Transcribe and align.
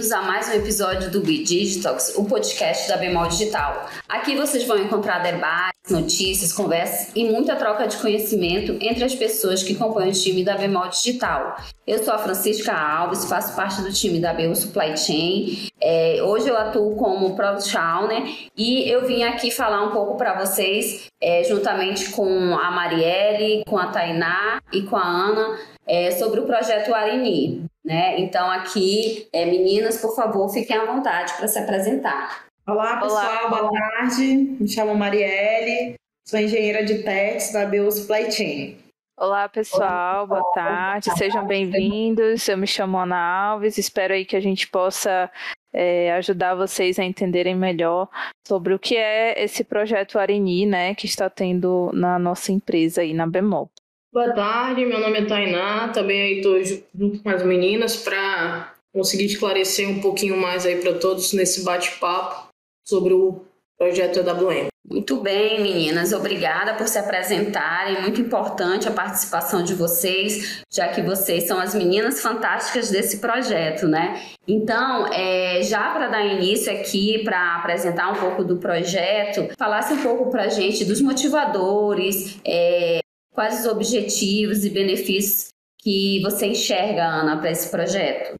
bem-vindos 0.00 0.12
a 0.12 0.22
mais 0.22 0.48
um 0.48 0.52
episódio 0.52 1.10
do 1.10 1.20
Be 1.20 1.42
Digitox, 1.42 2.14
o 2.16 2.24
podcast 2.24 2.88
da 2.88 2.96
Bemol 2.96 3.28
Digital. 3.28 3.86
Aqui 4.08 4.34
vocês 4.34 4.66
vão 4.66 4.78
encontrar 4.78 5.18
debates, 5.18 5.90
notícias, 5.90 6.54
conversas 6.54 7.14
e 7.14 7.24
muita 7.24 7.54
troca 7.54 7.86
de 7.86 7.98
conhecimento 7.98 8.78
entre 8.80 9.04
as 9.04 9.14
pessoas 9.14 9.62
que 9.62 9.74
compõem 9.74 10.08
o 10.08 10.12
time 10.12 10.42
da 10.42 10.56
Bemol 10.56 10.88
Digital. 10.88 11.54
Eu 11.86 12.02
sou 12.02 12.14
a 12.14 12.18
Francisca 12.18 12.72
Alves, 12.72 13.26
faço 13.26 13.54
parte 13.54 13.82
do 13.82 13.92
time 13.92 14.18
da 14.20 14.32
BU 14.32 14.56
Supply 14.56 14.96
Chain. 14.96 15.68
É, 15.78 16.22
hoje 16.22 16.48
eu 16.48 16.56
atuo 16.56 16.96
como 16.96 17.36
Product 17.36 17.76
Owner 17.76 18.22
e 18.56 18.88
eu 18.88 19.06
vim 19.06 19.22
aqui 19.22 19.50
falar 19.50 19.84
um 19.84 19.90
pouco 19.90 20.16
para 20.16 20.42
vocês, 20.42 21.08
é, 21.20 21.44
juntamente 21.44 22.08
com 22.12 22.56
a 22.56 22.70
Marielle, 22.70 23.64
com 23.66 23.76
a 23.76 23.88
Tainá 23.88 24.62
e 24.72 24.80
com 24.80 24.96
a 24.96 25.06
Ana, 25.06 25.58
é, 25.86 26.10
sobre 26.12 26.40
o 26.40 26.46
projeto 26.46 26.94
Arini. 26.94 27.69
Né? 27.84 28.20
Então, 28.20 28.50
aqui, 28.50 29.28
é, 29.32 29.46
meninas, 29.46 30.00
por 30.00 30.14
favor, 30.14 30.48
fiquem 30.50 30.76
à 30.76 30.84
vontade 30.84 31.32
para 31.34 31.48
se 31.48 31.58
apresentar. 31.58 32.46
Olá, 32.66 32.98
pessoal, 32.98 33.48
Olá. 33.48 33.48
boa 33.48 33.72
tarde. 33.72 34.56
Me 34.60 34.68
chamo 34.68 34.94
Marielle, 34.94 35.94
sou 36.26 36.38
engenheira 36.38 36.84
de 36.84 37.02
testes 37.02 37.52
da 37.52 37.66
BU 37.66 37.90
Supply 37.90 38.30
Chain. 38.30 38.78
Olá, 39.18 39.48
pessoal, 39.48 40.26
boa 40.26 40.42
tarde, 40.54 41.10
sejam 41.18 41.46
bem-vindos. 41.46 42.48
Eu 42.48 42.56
me 42.56 42.66
chamo 42.66 42.98
Ana 42.98 43.18
Alves, 43.18 43.76
espero 43.76 44.14
aí 44.14 44.24
que 44.24 44.34
a 44.34 44.40
gente 44.40 44.66
possa 44.68 45.30
é, 45.74 46.12
ajudar 46.12 46.54
vocês 46.54 46.98
a 46.98 47.04
entenderem 47.04 47.54
melhor 47.54 48.08
sobre 48.46 48.72
o 48.72 48.78
que 48.78 48.96
é 48.96 49.42
esse 49.42 49.62
projeto 49.62 50.18
Areni, 50.18 50.64
né, 50.64 50.94
que 50.94 51.04
está 51.04 51.28
tendo 51.28 51.90
na 51.92 52.18
nossa 52.18 52.50
empresa 52.50 53.02
aí 53.02 53.12
na 53.12 53.26
Bemol. 53.26 53.70
Boa 54.12 54.32
tarde, 54.32 54.84
meu 54.84 54.98
nome 54.98 55.18
é 55.18 55.24
Tainá, 55.24 55.88
também 55.90 56.38
estou 56.38 56.60
junto 56.92 57.22
com 57.22 57.30
as 57.30 57.44
meninas 57.44 57.94
para 57.94 58.74
conseguir 58.92 59.26
esclarecer 59.26 59.88
um 59.88 60.00
pouquinho 60.00 60.36
mais 60.36 60.66
aí 60.66 60.80
para 60.80 60.94
todos 60.94 61.32
nesse 61.32 61.62
bate-papo 61.62 62.48
sobre 62.84 63.14
o 63.14 63.40
projeto 63.78 64.18
EWM. 64.18 64.66
Muito 64.84 65.20
bem, 65.20 65.62
meninas, 65.62 66.12
obrigada 66.12 66.74
por 66.74 66.88
se 66.88 66.98
apresentarem. 66.98 68.02
Muito 68.02 68.20
importante 68.20 68.88
a 68.88 68.90
participação 68.90 69.62
de 69.62 69.74
vocês, 69.74 70.64
já 70.68 70.88
que 70.88 71.00
vocês 71.00 71.44
são 71.44 71.60
as 71.60 71.72
meninas 71.72 72.20
fantásticas 72.20 72.90
desse 72.90 73.18
projeto, 73.18 73.86
né? 73.86 74.20
Então, 74.48 75.06
é, 75.12 75.62
já 75.62 75.88
para 75.92 76.08
dar 76.08 76.26
início 76.26 76.72
aqui, 76.72 77.22
para 77.22 77.58
apresentar 77.58 78.10
um 78.10 78.16
pouco 78.16 78.42
do 78.42 78.56
projeto, 78.56 79.48
falasse 79.56 79.92
um 79.92 80.02
pouco 80.02 80.28
para 80.28 80.44
a 80.44 80.48
gente 80.48 80.84
dos 80.84 81.00
motivadores, 81.00 82.40
é, 82.44 82.98
quais 83.40 83.60
os 83.60 83.66
objetivos 83.72 84.66
e 84.66 84.68
benefícios 84.68 85.48
que 85.78 86.20
você 86.20 86.48
enxerga, 86.48 87.06
Ana, 87.06 87.38
para 87.38 87.50
esse 87.50 87.70
projeto? 87.70 88.34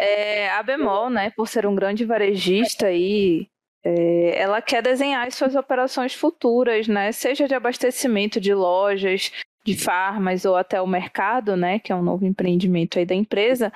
É, 0.00 0.48
a 0.48 0.62
Bemol, 0.62 1.10
né, 1.10 1.30
por 1.36 1.46
ser 1.46 1.66
um 1.66 1.74
grande 1.74 2.06
varejista 2.06 2.90
e 2.90 3.48
é, 3.84 4.40
ela 4.40 4.62
quer 4.62 4.82
desenhar 4.82 5.26
as 5.26 5.34
suas 5.34 5.54
operações 5.54 6.14
futuras, 6.14 6.88
né, 6.88 7.12
seja 7.12 7.46
de 7.46 7.54
abastecimento 7.54 8.40
de 8.40 8.54
lojas, 8.54 9.30
de 9.62 9.76
farmas 9.76 10.46
ou 10.46 10.56
até 10.56 10.80
o 10.80 10.86
mercado, 10.86 11.54
né, 11.54 11.78
que 11.78 11.92
é 11.92 11.94
um 11.94 12.02
novo 12.02 12.24
empreendimento 12.24 12.98
aí 12.98 13.04
da 13.04 13.14
empresa, 13.14 13.70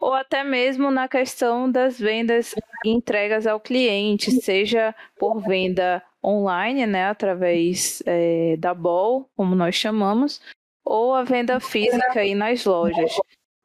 ou 0.00 0.14
até 0.14 0.42
mesmo 0.42 0.90
na 0.90 1.06
questão 1.06 1.70
das 1.70 2.00
vendas 2.00 2.54
entregas 2.84 3.46
ao 3.46 3.60
cliente, 3.60 4.30
seja 4.40 4.94
por 5.18 5.40
venda 5.42 6.02
online, 6.24 6.86
né, 6.86 7.04
através 7.04 8.02
é, 8.06 8.56
da 8.56 8.72
BOL, 8.72 9.28
como 9.36 9.54
nós 9.54 9.74
chamamos, 9.74 10.40
ou 10.84 11.14
a 11.14 11.22
venda 11.22 11.60
física 11.60 12.20
aí 12.20 12.34
nas 12.34 12.64
lojas. 12.64 13.12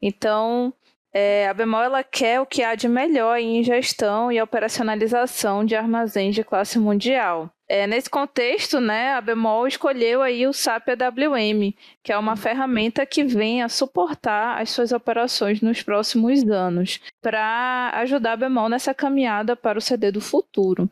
Então, 0.01 0.73
é, 1.13 1.47
a 1.47 1.53
Bemol 1.53 1.81
ela 1.81 2.03
quer 2.03 2.41
o 2.41 2.45
que 2.45 2.61
há 2.61 2.75
de 2.75 2.89
melhor 2.89 3.39
em 3.39 3.63
gestão 3.63 4.29
e 4.29 4.41
operacionalização 4.41 5.63
de 5.63 5.75
armazéns 5.75 6.35
de 6.35 6.43
classe 6.43 6.77
mundial. 6.77 7.49
É, 7.67 7.87
nesse 7.87 8.09
contexto, 8.09 8.79
né, 8.79 9.13
a 9.13 9.21
Bemol 9.21 9.67
escolheu 9.67 10.21
aí 10.21 10.45
o 10.45 10.53
SAP 10.53 10.89
AWM, 10.89 11.73
que 12.03 12.11
é 12.11 12.17
uma 12.17 12.35
ferramenta 12.35 13.05
que 13.07 13.23
vem 13.23 13.63
a 13.63 13.69
suportar 13.69 14.61
as 14.61 14.69
suas 14.69 14.91
operações 14.91 15.61
nos 15.61 15.81
próximos 15.81 16.43
anos, 16.47 16.99
para 17.23 17.89
ajudar 17.95 18.33
a 18.33 18.37
Bemol 18.37 18.69
nessa 18.69 18.93
caminhada 18.93 19.55
para 19.55 19.79
o 19.79 19.81
CD 19.81 20.11
do 20.11 20.21
futuro. 20.21 20.87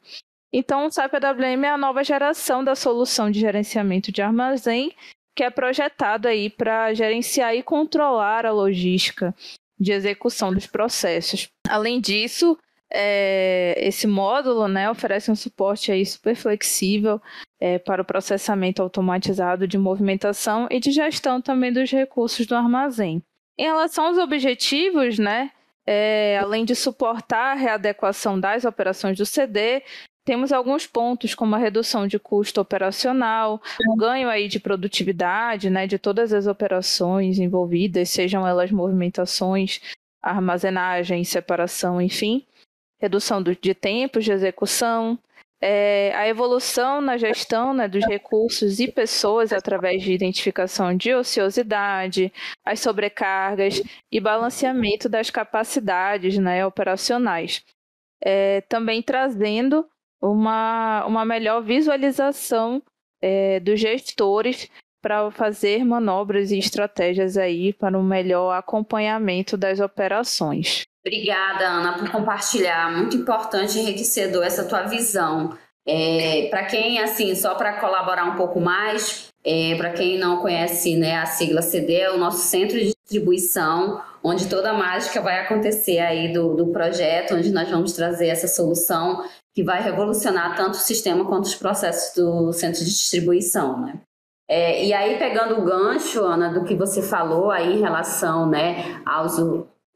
Então, 0.52 0.86
o 0.86 0.92
SAP 0.92 1.14
AWM 1.14 1.64
é 1.64 1.70
a 1.70 1.78
nova 1.78 2.04
geração 2.04 2.64
da 2.64 2.76
solução 2.76 3.30
de 3.30 3.40
gerenciamento 3.40 4.12
de 4.12 4.22
armazém, 4.22 4.96
que 5.36 5.44
é 5.44 5.50
projetado 5.50 6.28
aí 6.28 6.50
para 6.50 6.94
gerenciar 6.94 7.56
e 7.56 7.64
controlar 7.64 8.46
a 8.46 8.52
logística 8.52 9.34
de 9.80 9.92
execução 9.92 10.54
dos 10.54 10.68
processos. 10.68 11.50
Além 11.68 12.00
disso, 12.00 12.58
é, 12.94 13.76
esse 13.78 14.06
módulo 14.06 14.68
né, 14.68 14.90
oferece 14.90 15.32
um 15.32 15.36
suporte 15.36 15.92
aí 15.92 16.06
super 16.06 16.36
flexível 16.36 17.20
é, 17.60 17.80
para 17.80 18.04
o 18.04 18.06
processamento 18.06 18.84
automatizado 18.84 19.68
de 19.68 19.78
movimentação 19.78 20.68
e 20.70 20.80
de 20.80 20.92
gestão 20.92 21.42
também 21.42 21.74
dos 21.74 21.90
recursos 21.90 22.46
do 22.46 22.56
armazém. 22.56 23.24
Em 23.58 23.64
relação 23.64 24.06
aos 24.06 24.18
objetivos, 24.18 25.18
né, 25.18 25.52
é, 25.88 26.38
além 26.40 26.66
de 26.66 26.76
suportar 26.76 27.54
a 27.54 27.56
readequação 27.56 28.40
das 28.40 28.64
operações 28.64 29.18
do 29.18 29.26
CD, 29.26 29.82
temos 30.24 30.54
alguns 30.54 30.88
pontos 30.88 31.36
como 31.36 31.56
a 31.56 31.58
redução 31.58 32.08
de 32.08 32.18
custo 32.18 32.62
operacional, 32.62 33.62
o 33.90 33.96
ganho 33.96 34.30
aí 34.30 34.48
de 34.48 34.60
produtividade, 34.60 35.70
né, 35.70 35.88
de 35.88 35.98
todas 35.98 36.32
as 36.32 36.48
operações 36.48 37.40
envolvidas, 37.40 38.10
sejam 38.10 38.48
elas 38.48 38.72
movimentações, 38.72 39.82
armazenagem, 40.22 41.24
separação, 41.26 42.02
enfim, 42.02 42.46
redução 43.04 43.44
do, 43.44 43.54
de 43.54 43.74
tempos 43.74 44.24
de 44.24 44.32
execução, 44.32 45.20
é, 45.62 46.14
a 46.16 46.28
evolução 46.28 47.02
na 47.02 47.18
gestão 47.18 47.74
né, 47.74 47.88
dos 47.88 48.06
recursos 48.06 48.80
e 48.80 48.88
pessoas 48.88 49.52
através 49.52 50.02
de 50.02 50.14
identificação 50.14 50.96
de 50.96 51.14
ociosidade, 51.14 52.32
as 52.66 52.80
sobrecargas 52.80 53.82
e 54.12 54.20
balanceamento 54.20 55.08
das 55.08 55.30
capacidades 55.30 56.38
né, 56.38 56.66
operacionais. 56.66 57.64
É, 58.22 58.62
também 58.62 59.02
trazendo 59.02 59.86
uma, 60.22 61.06
uma 61.06 61.26
melhor 61.26 61.62
visualização 61.62 62.82
é, 63.22 63.60
dos 63.60 63.80
gestores 63.80 64.70
para 65.02 65.30
fazer 65.32 65.84
manobras 65.84 66.52
e 66.52 66.58
estratégias 66.58 67.38
aí 67.38 67.74
para 67.74 67.98
um 67.98 68.04
melhor 68.04 68.54
acompanhamento 68.54 69.58
das 69.58 69.82
operações. 69.82 70.86
Obrigada, 71.06 71.68
Ana, 71.68 71.98
por 71.98 72.10
compartilhar. 72.10 72.92
Muito 72.96 73.18
importante 73.18 73.78
enriquecedor 73.78 74.44
essa 74.46 74.64
tua 74.64 74.84
visão. 74.84 75.58
É, 75.86 76.48
para 76.50 76.66
quem, 76.66 77.00
assim, 77.00 77.36
só 77.36 77.56
para 77.56 77.80
colaborar 77.82 78.24
um 78.24 78.38
pouco 78.38 78.62
mais, 78.62 79.28
é, 79.44 79.76
para 79.76 79.92
quem 79.92 80.18
não 80.18 80.38
conhece 80.38 80.96
né, 80.96 81.18
a 81.18 81.26
sigla 81.26 81.62
CD, 81.62 81.96
é 81.96 82.12
o 82.12 82.18
nosso 82.18 82.48
centro 82.48 82.80
de 82.80 82.94
distribuição, 83.04 84.02
onde 84.24 84.48
toda 84.48 84.72
a 84.72 84.74
mágica 84.74 85.20
vai 85.20 85.42
acontecer 85.42 86.00
aí 86.00 86.32
do, 86.32 86.56
do 86.56 86.68
projeto, 86.68 87.36
onde 87.36 87.52
nós 87.52 87.70
vamos 87.70 87.92
trazer 87.92 88.28
essa 88.28 88.48
solução 88.48 89.26
que 89.54 89.62
vai 89.62 89.84
revolucionar 89.84 90.56
tanto 90.56 90.76
o 90.76 90.82
sistema 90.82 91.26
quanto 91.26 91.46
os 91.46 91.56
processos 91.56 92.16
do 92.16 92.54
centro 92.54 92.80
de 92.80 92.90
distribuição, 92.90 93.82
né? 93.82 94.00
É, 94.50 94.86
e 94.86 94.94
aí, 94.94 95.18
pegando 95.18 95.60
o 95.60 95.64
gancho, 95.64 96.22
Ana, 96.24 96.50
do 96.50 96.64
que 96.64 96.76
você 96.76 97.02
falou 97.02 97.50
aí 97.50 97.74
em 97.74 97.82
relação 97.82 98.48
né, 98.50 99.02
aos 99.06 99.38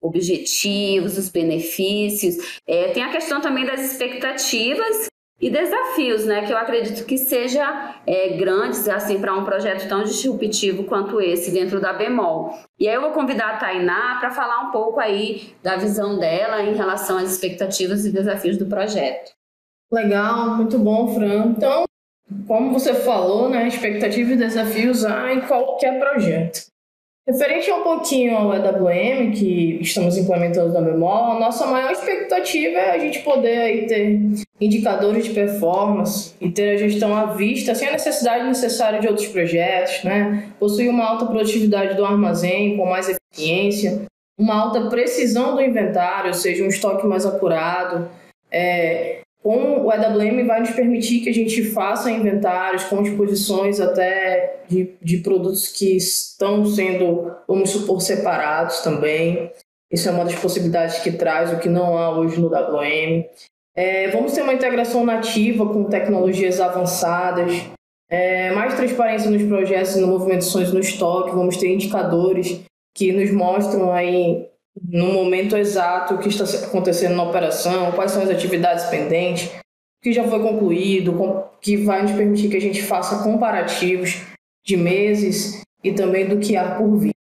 objetivos, 0.02 1.18
os 1.18 1.30
benefícios, 1.30 2.62
é, 2.68 2.90
tem 2.90 3.04
a 3.04 3.12
questão 3.12 3.42
também 3.42 3.66
das 3.66 3.82
expectativas 3.82 5.08
e 5.40 5.52
desafios, 5.52 6.26
né, 6.26 6.46
que 6.46 6.52
eu 6.52 6.58
acredito 6.58 7.06
que 7.06 7.18
seja 7.18 7.96
é, 8.08 8.30
grandes 8.38 8.88
assim 8.90 9.20
para 9.20 9.36
um 9.36 9.46
projeto 9.46 9.88
tão 9.88 10.04
disruptivo 10.04 10.84
quanto 10.86 11.22
esse 11.22 11.52
dentro 11.52 11.80
da 11.80 11.94
Bemol. 11.94 12.58
E 12.80 12.88
aí 12.88 12.96
eu 12.96 13.02
vou 13.02 13.12
convidar 13.12 13.52
a 13.52 13.58
Tainá 13.58 14.18
para 14.20 14.32
falar 14.32 14.68
um 14.68 14.72
pouco 14.72 15.00
aí 15.00 15.54
da 15.62 15.76
visão 15.76 16.18
dela 16.18 16.64
em 16.64 16.76
relação 16.76 17.18
às 17.18 17.32
expectativas 17.32 18.06
e 18.06 18.12
desafios 18.12 18.58
do 18.58 18.66
projeto. 18.66 19.32
Legal, 19.92 20.56
muito 20.56 20.80
bom, 20.80 21.14
Fran. 21.14 21.54
Então, 21.56 21.86
como 22.48 22.74
você 22.74 22.94
falou, 22.94 23.48
né, 23.48 23.68
expectativa 23.68 24.34
e 24.34 24.38
desafios 24.38 25.06
há 25.06 25.32
em 25.32 25.42
qualquer 25.42 26.00
projeto. 26.00 26.66
Referente 27.28 27.70
um 27.74 27.84
pouquinho 27.84 28.38
ao 28.38 28.54
EWM 28.54 29.32
que 29.34 29.80
estamos 29.82 30.16
implementando 30.16 30.72
na 30.72 30.80
Bemol, 30.80 31.38
nossa 31.38 31.68
maior 31.68 31.92
expectativa 31.92 32.78
é 32.78 32.92
a 32.92 32.98
gente 32.98 33.20
poder 33.20 33.58
aí 33.58 33.86
ter 33.86 34.18
indicadores 34.62 35.26
de 35.26 35.32
performance 35.32 36.34
e 36.40 36.50
ter 36.50 36.76
a 36.76 36.78
gestão 36.78 37.14
à 37.14 37.26
vista 37.26 37.76
sem 37.76 37.90
a 37.90 37.92
necessidade 37.92 38.46
necessária 38.46 39.02
de 39.02 39.08
outros 39.10 39.28
projetos, 39.28 40.06
né? 40.06 40.54
Possuir 40.58 40.90
uma 40.90 41.04
alta 41.04 41.26
produtividade 41.26 41.98
do 41.98 42.06
armazém 42.06 42.78
com 42.78 42.86
mais 42.86 43.10
eficiência, 43.10 44.04
uma 44.40 44.56
alta 44.56 44.88
precisão 44.90 45.54
do 45.54 45.62
inventário, 45.62 46.30
ou 46.30 46.34
seja, 46.34 46.64
um 46.64 46.68
estoque 46.68 47.06
mais 47.06 47.26
apurado, 47.26 48.10
é, 48.50 49.20
com 49.48 49.86
o 49.86 49.94
EWM 49.94 50.46
vai 50.46 50.60
nos 50.60 50.72
permitir 50.72 51.22
que 51.22 51.30
a 51.30 51.34
gente 51.34 51.64
faça 51.64 52.12
inventários 52.12 52.84
com 52.84 53.02
disposições 53.02 53.80
até 53.80 54.64
de, 54.68 54.92
de 55.02 55.20
produtos 55.20 55.70
que 55.70 55.96
estão 55.96 56.66
sendo, 56.66 57.32
vamos 57.48 57.70
supor, 57.70 58.02
separados 58.02 58.82
também. 58.82 59.50
Isso 59.90 60.10
é 60.10 60.12
uma 60.12 60.26
das 60.26 60.36
possibilidades 60.36 61.00
que 61.00 61.14
traz, 61.14 61.54
o 61.54 61.60
que 61.60 61.70
não 61.70 61.98
há 61.98 62.20
hoje 62.20 62.42
no 62.42 62.50
WM. 62.50 63.24
É, 63.74 64.10
vamos 64.10 64.34
ter 64.34 64.42
uma 64.42 64.54
integração 64.54 65.06
nativa 65.06 65.66
com 65.66 65.86
tecnologias 65.86 66.60
avançadas, 66.60 67.54
é, 68.10 68.52
mais 68.52 68.74
transparência 68.74 69.32
nos 69.32 69.44
projetos 69.44 69.96
e 69.96 70.02
movimentações 70.02 70.74
no 70.74 70.82
estoque, 70.82 71.34
vamos 71.34 71.56
ter 71.56 71.74
indicadores 71.74 72.60
que 72.94 73.14
nos 73.14 73.32
mostram 73.32 73.94
aí 73.94 74.46
no 74.84 75.08
momento 75.08 75.56
exato 75.56 76.16
o 76.16 76.18
que 76.20 76.30
está 76.30 76.44
acontecendo 76.66 77.16
na 77.16 77.24
operação, 77.24 77.92
quais 77.92 78.12
são 78.12 78.24
as 78.24 78.30
atividades 78.30 78.86
pendentes, 78.86 79.48
o 79.48 80.04
que 80.04 80.14
já 80.14 80.24
foi 80.24 80.40
concluído, 80.40 81.48
que 81.62 81.78
vai 81.78 82.02
nos 82.02 82.12
permitir 82.12 82.50
que 82.50 82.58
a 82.58 82.62
gente 82.62 82.84
faça 82.84 83.24
comparativos 83.24 84.22
de 84.66 84.78
meses 84.78 85.62
e 85.84 85.94
também 85.94 86.28
do 86.28 86.40
que 86.40 86.56
há 86.56 86.76
por 86.76 86.98
vir. 86.98 87.12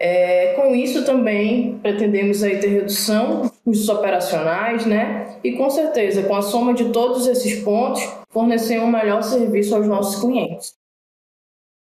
É, 0.00 0.54
com 0.54 0.76
isso 0.76 1.04
também 1.04 1.76
pretendemos 1.78 2.42
aí 2.44 2.60
ter 2.60 2.68
redução 2.68 3.42
dos 3.42 3.50
custos 3.64 3.88
operacionais, 3.88 4.86
né? 4.86 5.40
E 5.42 5.56
com 5.56 5.68
certeza, 5.68 6.22
com 6.22 6.36
a 6.36 6.42
soma 6.42 6.72
de 6.72 6.92
todos 6.92 7.26
esses 7.26 7.62
pontos, 7.64 8.00
fornecer 8.30 8.78
um 8.78 8.90
melhor 8.90 9.22
serviço 9.22 9.74
aos 9.74 9.88
nossos 9.88 10.20
clientes. 10.20 10.74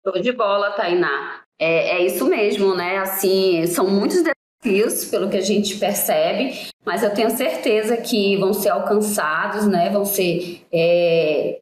Show 0.04 0.20
de 0.20 0.32
bola, 0.32 0.72
Tainá. 0.72 1.42
É, 1.58 1.96
é 1.96 2.04
isso 2.04 2.26
mesmo, 2.26 2.74
né? 2.74 2.98
Assim, 2.98 3.66
são 3.66 3.88
muitos 3.88 4.22
desafios, 4.62 5.04
pelo 5.06 5.28
que 5.28 5.36
a 5.36 5.42
gente 5.42 5.76
percebe, 5.76 6.68
mas 6.84 7.02
eu 7.02 7.12
tenho 7.12 7.30
certeza 7.30 7.96
que 7.96 8.36
vão 8.36 8.52
ser 8.52 8.70
alcançados, 8.70 9.66
né? 9.66 9.90
Vão 9.90 10.04
ser 10.04 10.62
é, 10.72 11.58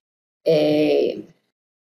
é, 0.47 1.19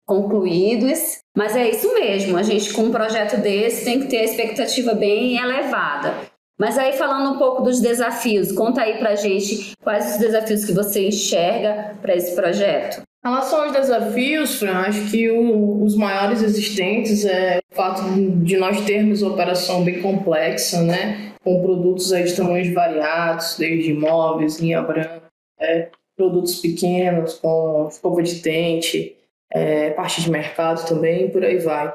concluídos. 0.06 1.18
Mas 1.36 1.56
é 1.56 1.68
isso 1.68 1.92
mesmo, 1.94 2.36
a 2.36 2.42
gente 2.42 2.72
com 2.72 2.82
um 2.82 2.92
projeto 2.92 3.40
desse 3.40 3.84
tem 3.84 4.00
que 4.00 4.06
ter 4.06 4.18
a 4.18 4.24
expectativa 4.24 4.94
bem 4.94 5.36
elevada. 5.36 6.14
Mas 6.58 6.78
aí 6.78 6.94
falando 6.94 7.34
um 7.34 7.38
pouco 7.38 7.62
dos 7.62 7.80
desafios, 7.80 8.50
conta 8.50 8.80
aí 8.80 8.98
pra 8.98 9.14
gente 9.14 9.72
quais 9.82 10.12
os 10.12 10.18
desafios 10.18 10.64
que 10.64 10.72
você 10.72 11.08
enxerga 11.08 11.94
para 12.00 12.14
esse 12.14 12.34
projeto. 12.34 13.02
Em 13.26 13.28
relação 13.28 13.64
aos 13.64 13.72
desafios, 13.72 14.54
Fran, 14.54 14.82
acho 14.82 15.10
que 15.10 15.28
o, 15.28 15.82
os 15.82 15.96
maiores 15.96 16.44
existentes 16.44 17.24
é 17.24 17.58
o 17.72 17.74
fato 17.74 18.02
de 18.44 18.56
nós 18.56 18.82
termos 18.82 19.20
uma 19.20 19.32
operação 19.32 19.82
bem 19.82 20.00
complexa, 20.00 20.80
né? 20.82 21.32
Com 21.42 21.60
produtos 21.60 22.12
aí 22.12 22.22
de 22.22 22.36
tamanhos 22.36 22.72
variados, 22.72 23.56
desde 23.58 23.90
imóveis, 23.90 24.60
linha 24.60 24.80
branca, 24.80 25.24
é, 25.58 25.88
produtos 26.16 26.60
pequenos, 26.60 27.34
com 27.34 27.88
escova 27.90 28.22
de 28.22 28.36
dente, 28.36 29.16
é, 29.52 29.90
parte 29.90 30.22
de 30.22 30.30
mercado 30.30 30.86
também, 30.86 31.28
por 31.28 31.44
aí 31.44 31.58
vai. 31.58 31.92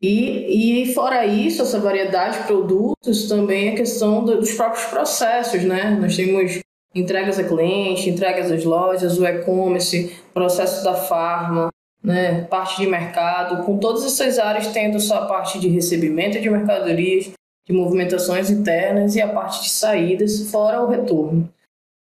E, 0.00 0.84
e 0.84 0.94
fora 0.94 1.26
isso, 1.26 1.60
essa 1.60 1.78
variedade 1.80 2.38
de 2.38 2.44
produtos, 2.44 3.28
também 3.28 3.68
a 3.68 3.76
questão 3.76 4.24
dos 4.24 4.54
próprios 4.54 4.86
processos, 4.86 5.62
né? 5.64 5.98
Nós 6.00 6.16
temos 6.16 6.62
entregas 6.94 7.38
a 7.38 7.44
cliente, 7.44 8.10
entregas 8.10 8.50
às 8.50 8.64
lojas, 8.64 9.18
o 9.18 9.26
e-commerce, 9.26 10.16
processo 10.34 10.84
da 10.84 10.94
farma, 10.94 11.70
né? 12.02 12.42
parte 12.42 12.80
de 12.80 12.86
mercado, 12.86 13.64
com 13.64 13.78
todas 13.78 14.04
essas 14.04 14.38
áreas 14.38 14.68
tendo 14.68 15.00
sua 15.00 15.26
parte 15.26 15.58
de 15.58 15.68
recebimento 15.68 16.40
de 16.40 16.50
mercadorias, 16.50 17.30
de 17.66 17.72
movimentações 17.72 18.50
internas 18.50 19.14
e 19.14 19.20
a 19.20 19.28
parte 19.28 19.62
de 19.62 19.70
saídas, 19.70 20.50
fora 20.50 20.82
o 20.82 20.88
retorno. 20.88 21.48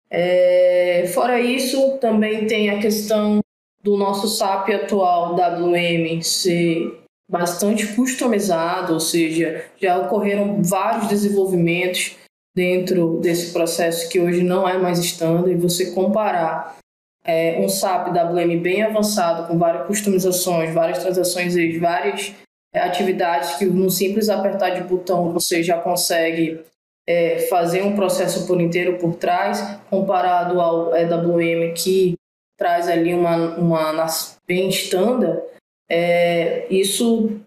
É, 0.09 1.09
fora 1.13 1.39
isso, 1.39 1.97
também 1.99 2.45
tem 2.45 2.69
a 2.69 2.79
questão 2.79 3.39
do 3.81 3.97
nosso 3.97 4.27
SAP 4.27 4.69
atual 4.69 5.35
WM 5.35 6.21
ser 6.21 7.03
bastante 7.29 7.87
customizado, 7.95 8.93
ou 8.93 8.99
seja, 8.99 9.65
já 9.81 9.97
ocorreram 9.97 10.61
vários 10.61 11.07
desenvolvimentos 11.07 12.15
dentro 12.55 13.19
desse 13.19 13.51
processo 13.51 14.09
que 14.09 14.19
hoje 14.19 14.43
não 14.43 14.67
é 14.67 14.77
mais 14.77 14.99
estándar 14.99 15.51
e 15.51 15.55
você 15.55 15.91
comparar 15.91 16.77
é, 17.25 17.59
um 17.59 17.69
SAP 17.69 18.09
WM 18.09 18.59
bem 18.61 18.83
avançado 18.83 19.47
com 19.47 19.57
várias 19.57 19.87
customizações, 19.87 20.73
várias 20.73 20.99
transações 20.99 21.55
e 21.55 21.77
várias 21.79 22.33
é, 22.73 22.81
atividades 22.81 23.55
que 23.55 23.65
num 23.65 23.89
simples 23.89 24.29
apertar 24.29 24.71
de 24.71 24.83
botão 24.83 25.31
você 25.31 25.63
já 25.63 25.77
consegue 25.77 26.61
é, 27.07 27.39
fazer 27.47 27.81
um 27.83 27.95
processo 27.95 28.45
por 28.45 28.61
inteiro 28.61 28.97
por 28.97 29.15
trás, 29.15 29.61
comparado 29.89 30.59
ao 30.59 30.95
EWM 30.95 31.73
que 31.73 32.15
traz 32.57 32.87
ali 32.87 33.13
uma, 33.13 33.57
uma 33.57 34.07
bem 34.47 34.69
estándar, 34.69 35.41
é, 35.89 36.65
isso 36.69 37.39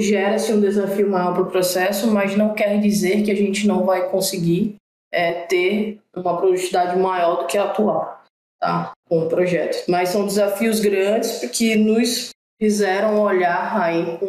gera-se 0.00 0.52
um 0.52 0.60
desafio 0.60 1.08
maior 1.08 1.32
para 1.34 1.42
o 1.42 1.50
processo, 1.50 2.06
mas 2.08 2.36
não 2.36 2.54
quer 2.54 2.80
dizer 2.80 3.22
que 3.22 3.30
a 3.30 3.36
gente 3.36 3.66
não 3.66 3.84
vai 3.84 4.08
conseguir 4.10 4.76
é, 5.12 5.32
ter 5.32 6.00
uma 6.14 6.36
produtividade 6.36 6.98
maior 6.98 7.40
do 7.40 7.46
que 7.46 7.56
a 7.56 7.64
atual 7.64 8.18
tá? 8.58 8.92
com 9.08 9.20
o 9.20 9.28
projeto. 9.28 9.84
Mas 9.88 10.10
são 10.10 10.26
desafios 10.26 10.80
grandes 10.80 11.40
que 11.50 11.76
nos 11.76 12.30
fizeram 12.60 13.20
olhar 13.20 13.80
aí 13.80 14.18
com, 14.18 14.28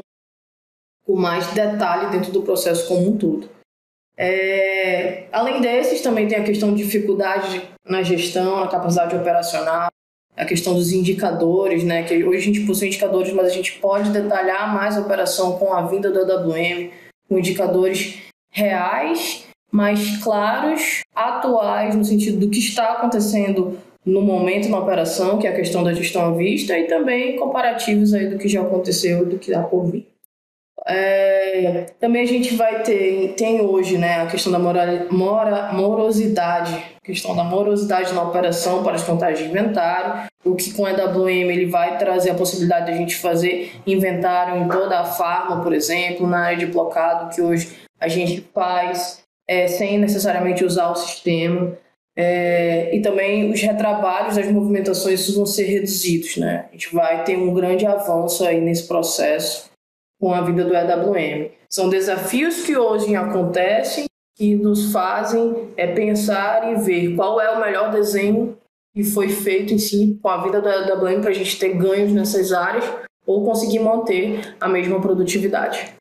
com 1.06 1.16
mais 1.16 1.48
detalhe 1.54 2.12
dentro 2.12 2.32
do 2.32 2.44
processo 2.44 2.88
como 2.88 3.10
um 3.10 3.18
todo. 3.18 3.50
É, 4.18 5.28
além 5.32 5.62
desses, 5.62 6.02
também 6.02 6.28
tem 6.28 6.38
a 6.38 6.44
questão 6.44 6.74
de 6.74 6.84
dificuldade 6.84 7.62
na 7.86 8.04
gestão, 8.04 8.60
na 8.60 8.68
capacidade 8.68 9.16
operacional, 9.16 9.90
a 10.40 10.46
questão 10.46 10.74
dos 10.74 10.94
indicadores, 10.94 11.84
né? 11.84 12.04
Que 12.04 12.24
hoje 12.24 12.38
a 12.38 12.42
gente 12.42 12.62
possui 12.62 12.88
indicadores, 12.88 13.34
mas 13.34 13.48
a 13.48 13.54
gente 13.54 13.74
pode 13.74 14.10
detalhar 14.10 14.74
mais 14.74 14.96
a 14.98 15.02
operação 15.02 15.60
com 15.60 15.74
a 15.74 15.82
vinda 15.82 16.10
do 16.10 16.20
AWM, 16.20 16.90
com 17.28 17.38
indicadores 17.38 18.20
reais, 18.50 19.44
mais 19.70 20.24
claros, 20.24 21.02
atuais, 21.14 21.94
no 21.94 22.06
sentido 22.06 22.40
do 22.40 22.50
que 22.50 22.60
está 22.60 22.94
acontecendo 22.94 23.78
no 24.06 24.22
momento 24.22 24.70
na 24.70 24.80
operação, 24.80 25.38
que 25.38 25.46
é 25.46 25.50
a 25.50 25.56
questão 25.56 25.84
da 25.84 25.94
gestão 25.94 26.26
à 26.26 26.32
vista, 26.32 26.78
e 26.80 26.88
também 26.88 27.36
comparativos 27.36 28.14
aí 28.14 28.30
do 28.30 28.38
que 28.38 28.48
já 28.48 28.62
aconteceu 28.62 29.24
e 29.24 29.32
do 29.32 29.38
que 29.38 29.52
dá 29.52 29.62
por 29.62 29.92
vir. 29.92 30.08
É, 30.88 31.88
também 32.00 32.24
a 32.24 32.28
gente 32.28 32.56
vai 32.56 32.82
ter, 32.84 33.34
tem 33.38 33.62
hoje 33.62 33.98
né, 33.98 34.22
a 34.22 34.28
questão 34.28 34.52
da 34.52 34.60
mora, 34.60 35.08
mora, 35.12 35.74
morosidade, 35.74 36.78
questão 37.04 37.36
da 37.36 37.44
morosidade 37.44 38.14
na 38.14 38.24
operação 38.24 38.84
para 38.84 38.96
as 38.96 39.04
contagens 39.04 39.40
de 39.40 39.50
inventário, 39.50 40.30
o 40.46 40.56
que 40.56 40.74
com 40.74 40.86
a 40.86 40.92
EWM 40.92 41.52
ele 41.52 41.66
vai 41.66 41.98
trazer 41.98 42.32
a 42.32 42.36
possibilidade 42.36 42.88
de 42.88 42.92
a 42.94 42.96
gente 42.96 43.16
fazer 43.16 43.74
inventário 43.86 44.62
em 44.62 44.68
toda 44.68 45.00
a 45.00 45.06
farma, 45.06 45.62
por 45.62 45.74
exemplo, 45.74 46.26
na 46.26 46.40
área 46.40 46.58
de 46.58 46.66
blocado, 46.68 47.34
que 47.36 47.42
hoje 47.42 47.70
a 48.00 48.08
gente 48.08 48.48
faz 48.54 49.22
é, 49.48 49.68
sem 49.68 49.98
necessariamente 49.98 50.64
usar 50.64 50.90
o 50.90 50.96
sistema. 50.96 51.78
É, 52.16 52.94
e 52.94 53.02
também 53.02 53.50
os 53.50 53.62
retrabalhos 53.62 54.36
das 54.36 54.48
movimentações 54.52 55.34
vão 55.34 55.46
ser 55.46 55.64
reduzidos, 55.64 56.36
né? 56.36 56.66
A 56.70 56.72
gente 56.74 56.94
vai 56.94 57.24
ter 57.24 57.38
um 57.38 57.54
grande 57.54 57.86
avanço 57.86 58.46
aí 58.46 58.60
nesse 58.60 58.88
processo 58.88 59.69
com 60.20 60.34
a 60.34 60.42
vida 60.42 60.66
do 60.66 60.76
EWM. 60.76 61.52
São 61.70 61.90
desafios 61.90 62.64
que 62.64 62.78
hoje 62.78 63.16
acontecem 63.16 64.06
que 64.36 64.56
nos 64.56 64.92
fazem 64.92 65.74
é, 65.76 65.88
pensar 65.88 66.72
e 66.72 66.76
ver 66.76 67.16
qual 67.16 67.42
é 67.42 67.52
o 67.52 67.60
melhor 67.60 67.92
desenho 67.92 68.58
que 68.94 69.04
foi 69.04 69.30
feito 69.30 69.74
em 69.74 69.78
si 69.78 70.18
com 70.22 70.30
a 70.30 70.42
vida 70.42 70.62
do 70.62 70.70
EWM 70.70 71.22
para 71.22 71.32
a 71.32 71.34
gente 71.34 71.60
ter 71.60 71.74
ganhos 71.74 72.14
nessas 72.14 72.54
áreas 72.54 72.86
ou 73.26 73.44
conseguir 73.44 73.80
manter 73.80 74.56
a 74.60 74.70
mesma 74.70 75.02
produtividade. 75.02 75.94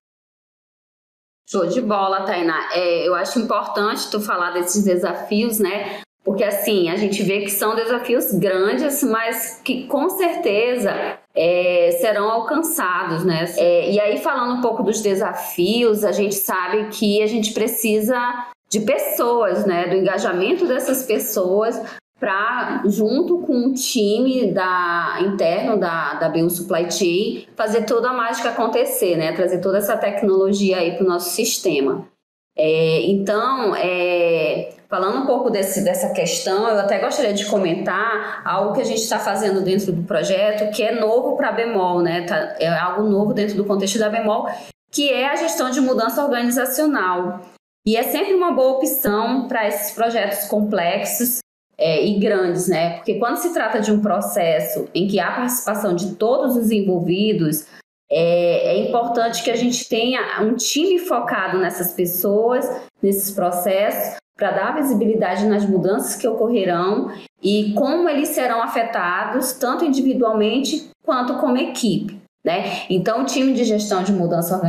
Show 1.50 1.66
de 1.66 1.80
bola, 1.80 2.24
Tainá. 2.24 2.70
É, 2.72 3.08
eu 3.08 3.14
acho 3.14 3.40
importante 3.40 4.10
tu 4.10 4.20
falar 4.20 4.52
desses 4.52 4.84
desafios, 4.84 5.58
né? 5.58 6.02
Porque 6.22 6.44
assim, 6.44 6.90
a 6.90 6.96
gente 6.96 7.22
vê 7.22 7.40
que 7.40 7.50
são 7.50 7.74
desafios 7.74 8.32
grandes, 8.32 9.02
mas 9.02 9.60
que 9.64 9.86
com 9.86 10.08
certeza 10.10 11.17
é, 11.34 11.90
serão 12.00 12.30
alcançados, 12.30 13.24
né? 13.24 13.44
É, 13.56 13.90
e 13.90 14.00
aí, 14.00 14.18
falando 14.18 14.58
um 14.58 14.60
pouco 14.60 14.82
dos 14.82 15.00
desafios, 15.00 16.04
a 16.04 16.12
gente 16.12 16.34
sabe 16.34 16.88
que 16.88 17.22
a 17.22 17.26
gente 17.26 17.52
precisa 17.52 18.16
de 18.68 18.80
pessoas, 18.80 19.64
né? 19.64 19.86
Do 19.88 19.96
engajamento 19.96 20.66
dessas 20.66 21.04
pessoas 21.04 21.80
para, 22.18 22.82
junto 22.86 23.38
com 23.42 23.66
o 23.66 23.74
time 23.74 24.50
da, 24.52 25.18
interno 25.20 25.78
da, 25.78 26.14
da 26.14 26.28
Bio 26.28 26.50
Supply 26.50 26.90
Chain, 26.90 27.46
fazer 27.54 27.84
toda 27.84 28.10
a 28.10 28.12
mágica 28.12 28.50
acontecer, 28.50 29.16
né? 29.16 29.32
Trazer 29.32 29.60
toda 29.60 29.78
essa 29.78 29.96
tecnologia 29.96 30.78
aí 30.78 30.96
para 30.96 31.04
o 31.04 31.08
nosso 31.08 31.30
sistema. 31.30 32.06
É, 32.56 33.02
então, 33.02 33.74
é, 33.76 34.70
falando 34.88 35.22
um 35.22 35.26
pouco 35.26 35.50
desse, 35.50 35.84
dessa 35.84 36.10
questão, 36.10 36.66
eu 36.68 36.78
até 36.78 36.98
gostaria 36.98 37.34
de 37.34 37.46
comentar 37.46 38.42
algo 38.44 38.74
que 38.74 38.80
a 38.80 38.84
gente 38.84 39.02
está 39.02 39.18
fazendo 39.18 39.60
dentro 39.60 39.92
do 39.92 40.02
projeto, 40.02 40.74
que 40.74 40.82
é 40.82 40.98
novo 40.98 41.36
para 41.36 41.50
a 41.50 41.52
Bemol, 41.52 42.00
né? 42.00 42.22
Tá, 42.22 42.56
é 42.58 42.68
algo 42.68 43.08
novo 43.08 43.34
dentro 43.34 43.56
do 43.56 43.64
contexto 43.64 43.98
da 43.98 44.08
Bemol, 44.08 44.48
que 44.90 45.10
é 45.10 45.28
a 45.28 45.36
gestão 45.36 45.70
de 45.70 45.80
mudança 45.80 46.22
organizacional. 46.22 47.40
E 47.86 47.96
é 47.96 48.02
sempre 48.02 48.34
uma 48.34 48.52
boa 48.52 48.78
opção 48.78 49.46
para 49.46 49.66
esses 49.66 49.92
projetos 49.92 50.46
complexos 50.46 51.38
é, 51.76 52.04
e 52.04 52.18
grandes, 52.18 52.66
né? 52.66 52.96
Porque 52.96 53.18
quando 53.18 53.36
se 53.36 53.52
trata 53.52 53.80
de 53.80 53.92
um 53.92 54.00
processo 54.00 54.88
em 54.94 55.06
que 55.06 55.20
há 55.20 55.30
participação 55.30 55.94
de 55.94 56.14
todos 56.16 56.56
os 56.56 56.70
envolvidos, 56.70 57.66
é, 58.10 58.76
é 58.76 58.88
importante 58.88 59.42
que 59.42 59.50
a 59.50 59.56
gente 59.56 59.86
tenha 59.88 60.40
um 60.42 60.56
time 60.56 60.98
focado 60.98 61.58
nessas 61.58 61.92
pessoas, 61.92 62.66
nesses 63.02 63.30
processos, 63.30 64.16
para 64.38 64.52
dar 64.52 64.76
visibilidade 64.76 65.44
nas 65.46 65.68
mudanças 65.68 66.14
que 66.14 66.28
ocorrerão 66.28 67.10
e 67.42 67.74
como 67.74 68.08
eles 68.08 68.28
serão 68.28 68.62
afetados, 68.62 69.52
tanto 69.54 69.84
individualmente 69.84 70.88
quanto 71.04 71.34
como 71.34 71.56
equipe. 71.56 72.16
Né? 72.44 72.84
Então, 72.88 73.22
o 73.22 73.26
time 73.26 73.52
de 73.52 73.64
gestão 73.64 74.04
de 74.04 74.12
mudança 74.12 74.60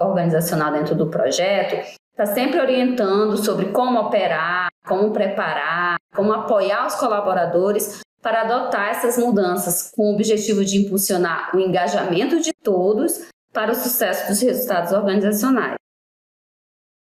organizacional 0.00 0.72
dentro 0.72 0.96
do 0.96 1.06
projeto 1.06 1.76
está 2.10 2.26
sempre 2.26 2.60
orientando 2.60 3.36
sobre 3.36 3.66
como 3.66 4.00
operar, 4.00 4.66
como 4.84 5.12
preparar, 5.12 5.96
como 6.12 6.32
apoiar 6.32 6.84
os 6.84 6.96
colaboradores 6.96 8.00
para 8.20 8.42
adotar 8.42 8.90
essas 8.90 9.16
mudanças 9.16 9.92
com 9.94 10.10
o 10.10 10.14
objetivo 10.14 10.64
de 10.64 10.84
impulsionar 10.84 11.54
o 11.54 11.60
engajamento 11.60 12.40
de 12.40 12.50
todos 12.52 13.28
para 13.52 13.70
o 13.70 13.74
sucesso 13.76 14.28
dos 14.28 14.40
resultados 14.42 14.92
organizacionais. 14.92 15.77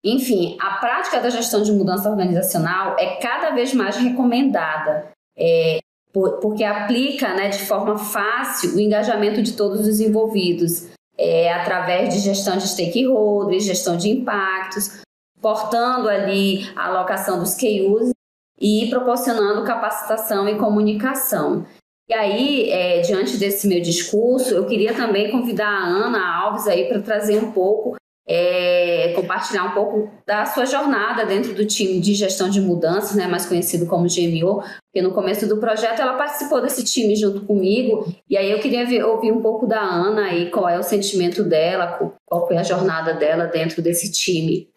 Enfim, 0.04 0.58
a 0.62 0.76
prática 0.76 1.20
da 1.20 1.30
gestão 1.30 1.62
de 1.62 1.72
mudança 1.72 2.10
organizacional 2.10 2.96
é 2.98 3.18
cada 3.18 3.52
vez 3.52 3.74
mais 3.74 3.98
recomendada, 3.98 5.12
é, 5.38 5.80
porque 6.14 6.64
aplica 6.64 7.34
né, 7.34 7.50
de 7.50 7.60
forma 7.60 7.98
fácil 7.98 8.76
o 8.76 8.80
engajamento 8.80 9.42
de 9.42 9.54
todos 9.54 9.86
os 9.86 10.00
envolvidos, 10.00 10.88
é, 11.18 11.52
através 11.52 12.14
de 12.14 12.20
gestão 12.20 12.58
de 12.58 12.68
stakeholders, 12.68 13.66
gestão 13.66 13.98
de 13.98 14.10
impactos, 14.10 15.02
portando 15.42 16.08
ali 16.08 16.70
a 16.76 16.88
alocação 16.88 17.40
dos 17.40 17.56
KUs 17.56 18.12
e 18.60 18.90
proporcionando 18.90 19.66
capacitação 19.66 20.48
e 20.48 20.58
comunicação. 20.58 21.66
E 22.10 22.14
aí, 22.14 22.70
é, 22.72 23.02
diante 23.02 23.38
desse 23.38 23.68
meu 23.68 23.82
discurso, 23.82 24.54
eu 24.54 24.66
queria 24.66 24.94
também 24.96 25.30
convidar 25.30 25.70
a 25.70 25.86
Ana 25.86 26.38
Alves 26.38 26.68
aí 26.68 26.88
para 26.88 27.02
trazer 27.02 27.44
um 27.44 27.52
pouco, 27.52 27.96
é, 28.32 29.12
compartilhar 29.16 29.64
um 29.64 29.72
pouco 29.72 30.08
da 30.24 30.46
sua 30.46 30.64
jornada 30.64 31.26
dentro 31.26 31.56
do 31.56 31.66
time 31.66 32.00
de 32.00 32.14
gestão 32.14 32.48
de 32.48 32.62
mudanças, 32.62 33.16
né, 33.16 33.26
mais 33.26 33.48
conhecido 33.48 33.88
como 33.88 34.04
GMO, 34.04 34.62
porque 34.62 35.02
no 35.02 35.12
começo 35.12 35.50
do 35.50 35.58
projeto 35.58 36.00
ela 36.00 36.14
participou 36.14 36.62
desse 36.62 36.86
time 36.86 37.16
junto 37.16 37.44
comigo, 37.48 38.06
e 38.30 38.38
aí 38.38 38.52
eu 38.52 38.60
queria 38.60 38.86
ver, 38.86 39.04
ouvir 39.04 39.32
um 39.32 39.42
pouco 39.42 39.66
da 39.66 39.82
Ana 39.82 40.28
aí, 40.28 40.52
qual 40.52 40.70
é 40.70 40.78
o 40.78 40.84
sentimento 40.84 41.44
dela, 41.44 42.16
qual 42.24 42.48
foi 42.48 42.58
a 42.58 42.64
jornada 42.64 43.16
dela 43.16 43.48
dentro 43.48 43.82
desse 43.82 44.12
time. 44.12 44.70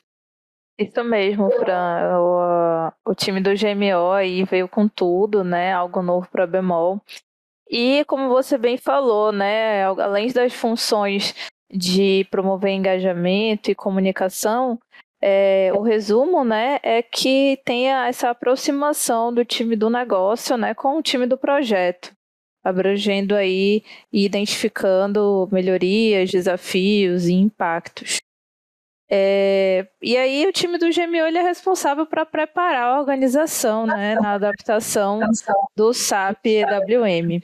Isso 0.78 1.04
mesmo, 1.04 1.50
Fran. 1.50 2.18
O, 2.18 3.10
o 3.10 3.14
time 3.14 3.40
do 3.40 3.50
GMO 3.50 4.12
aí 4.12 4.42
veio 4.44 4.66
com 4.66 4.88
tudo, 4.88 5.44
né? 5.44 5.72
Algo 5.72 6.02
novo 6.02 6.26
para 6.32 6.46
bemol. 6.46 7.00
E 7.70 8.04
como 8.06 8.30
você 8.30 8.56
bem 8.56 8.78
falou, 8.78 9.30
né? 9.30 9.84
Além 9.84 10.32
das 10.32 10.54
funções 10.54 11.34
de 11.72 12.26
promover 12.30 12.72
engajamento 12.72 13.70
e 13.70 13.74
comunicação, 13.74 14.78
é, 15.20 15.70
o 15.74 15.80
resumo, 15.80 16.44
né, 16.44 16.80
é 16.82 17.00
que 17.00 17.60
tenha 17.64 18.08
essa 18.08 18.30
aproximação 18.30 19.32
do 19.32 19.44
time 19.44 19.76
do 19.76 19.88
negócio, 19.88 20.56
né, 20.56 20.74
com 20.74 20.98
o 20.98 21.02
time 21.02 21.26
do 21.26 21.38
projeto, 21.38 22.12
abrangendo 22.62 23.36
aí 23.36 23.84
e 24.12 24.24
identificando 24.24 25.48
melhorias, 25.52 26.30
desafios 26.30 27.28
e 27.28 27.34
impactos. 27.34 28.18
É, 29.14 29.86
e 30.00 30.16
aí 30.16 30.46
o 30.46 30.52
time 30.52 30.78
do 30.78 30.88
GMO 30.88 31.26
ele 31.26 31.36
é 31.36 31.42
responsável 31.42 32.06
para 32.06 32.24
preparar 32.24 32.94
a 32.94 32.98
organização 32.98 33.86
né, 33.86 34.14
na 34.14 34.32
adaptação 34.32 35.20
do 35.76 35.92
SAP 35.92 36.46
EWM. 36.46 37.40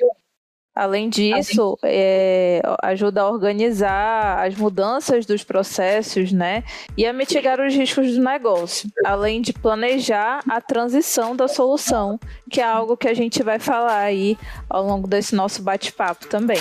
Além 0.78 1.08
disso, 1.08 1.76
é, 1.82 2.62
ajuda 2.84 3.22
a 3.22 3.28
organizar 3.28 4.46
as 4.46 4.54
mudanças 4.54 5.26
dos 5.26 5.42
processos 5.42 6.30
né, 6.30 6.62
e 6.96 7.04
a 7.04 7.12
mitigar 7.12 7.60
os 7.60 7.74
riscos 7.74 8.12
do 8.14 8.22
negócio, 8.22 8.88
além 9.04 9.42
de 9.42 9.52
planejar 9.52 10.40
a 10.48 10.60
transição 10.60 11.34
da 11.34 11.48
solução, 11.48 12.16
que 12.48 12.60
é 12.60 12.64
algo 12.64 12.96
que 12.96 13.08
a 13.08 13.12
gente 13.12 13.42
vai 13.42 13.58
falar 13.58 13.98
aí 13.98 14.38
ao 14.70 14.84
longo 14.84 15.08
desse 15.08 15.34
nosso 15.34 15.62
bate-papo 15.62 16.28
também. 16.28 16.60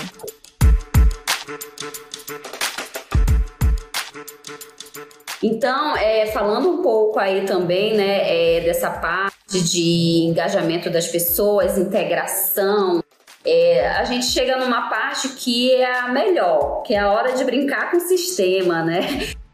Então, 5.44 5.96
é, 5.96 6.26
falando 6.26 6.72
um 6.72 6.82
pouco 6.82 7.20
aí 7.20 7.46
também, 7.46 7.96
né, 7.96 8.58
é, 8.58 8.62
dessa 8.62 8.90
parte 8.90 9.62
de 9.62 10.26
engajamento 10.28 10.90
das 10.90 11.08
pessoas, 11.08 11.78
integração, 11.78 13.04
é, 13.46 13.88
a 13.90 14.04
gente 14.04 14.26
chega 14.26 14.58
numa 14.58 14.90
parte 14.90 15.30
que 15.30 15.72
é 15.74 16.00
a 16.00 16.10
melhor, 16.10 16.84
que 16.84 16.94
é 16.94 17.00
a 17.00 17.12
hora 17.12 17.34
de 17.34 17.44
brincar 17.44 17.92
com 17.92 17.98
o 17.98 18.02
sistema, 18.02 18.84
né? 18.84 19.00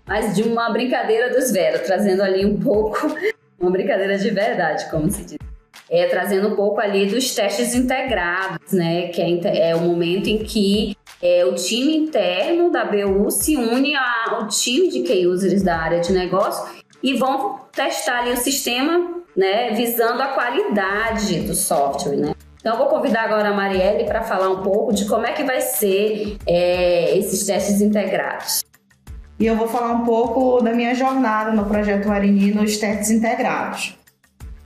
Mas 0.05 0.35
de 0.35 0.43
uma 0.43 0.69
brincadeira 0.69 1.29
dos 1.29 1.51
veros, 1.51 1.81
trazendo 1.81 2.21
ali 2.21 2.45
um 2.45 2.59
pouco, 2.59 3.15
uma 3.59 3.71
brincadeira 3.71 4.17
de 4.17 4.29
verdade, 4.29 4.89
como 4.89 5.09
se 5.09 5.23
diz. 5.25 5.37
É, 5.89 6.07
trazendo 6.07 6.49
um 6.49 6.55
pouco 6.55 6.79
ali 6.79 7.05
dos 7.05 7.35
testes 7.35 7.75
integrados, 7.75 8.71
né? 8.71 9.09
Que 9.09 9.21
é, 9.21 9.69
é 9.69 9.75
o 9.75 9.81
momento 9.81 10.27
em 10.27 10.39
que 10.39 10.97
é, 11.21 11.45
o 11.45 11.53
time 11.53 11.95
interno 11.95 12.69
da 12.69 12.83
BU 12.83 13.31
se 13.31 13.55
une 13.55 13.95
ao 13.95 14.47
time 14.47 14.89
de 14.89 15.03
key 15.03 15.25
users 15.25 15.63
da 15.63 15.77
área 15.77 16.01
de 16.01 16.11
negócio 16.11 16.83
e 17.01 17.13
vão 17.13 17.59
testar 17.71 18.19
ali 18.19 18.31
o 18.31 18.37
sistema, 18.37 19.23
né, 19.35 19.71
visando 19.71 20.21
a 20.21 20.27
qualidade 20.27 21.41
do 21.41 21.53
software, 21.53 22.17
né? 22.17 22.33
Então, 22.63 22.75
eu 22.75 22.77
vou 22.77 22.87
convidar 22.87 23.25
agora 23.25 23.49
a 23.49 23.53
Marielle 23.53 24.05
para 24.05 24.23
falar 24.23 24.49
um 24.49 24.63
pouco 24.63 24.93
de 24.93 25.03
como 25.03 25.27
é 25.27 25.33
que 25.33 25.43
vai 25.43 25.59
ser 25.59 26.37
é, 26.47 27.17
esses 27.17 27.45
testes 27.45 27.81
integrados. 27.81 28.63
E 29.37 29.45
eu 29.45 29.57
vou 29.57 29.67
falar 29.67 29.91
um 29.91 30.05
pouco 30.05 30.63
da 30.63 30.71
minha 30.71 30.95
jornada 30.95 31.51
no 31.51 31.65
projeto 31.65 32.09
Arini 32.09 32.53
nos 32.53 32.77
testes 32.77 33.11
integrados. 33.11 33.97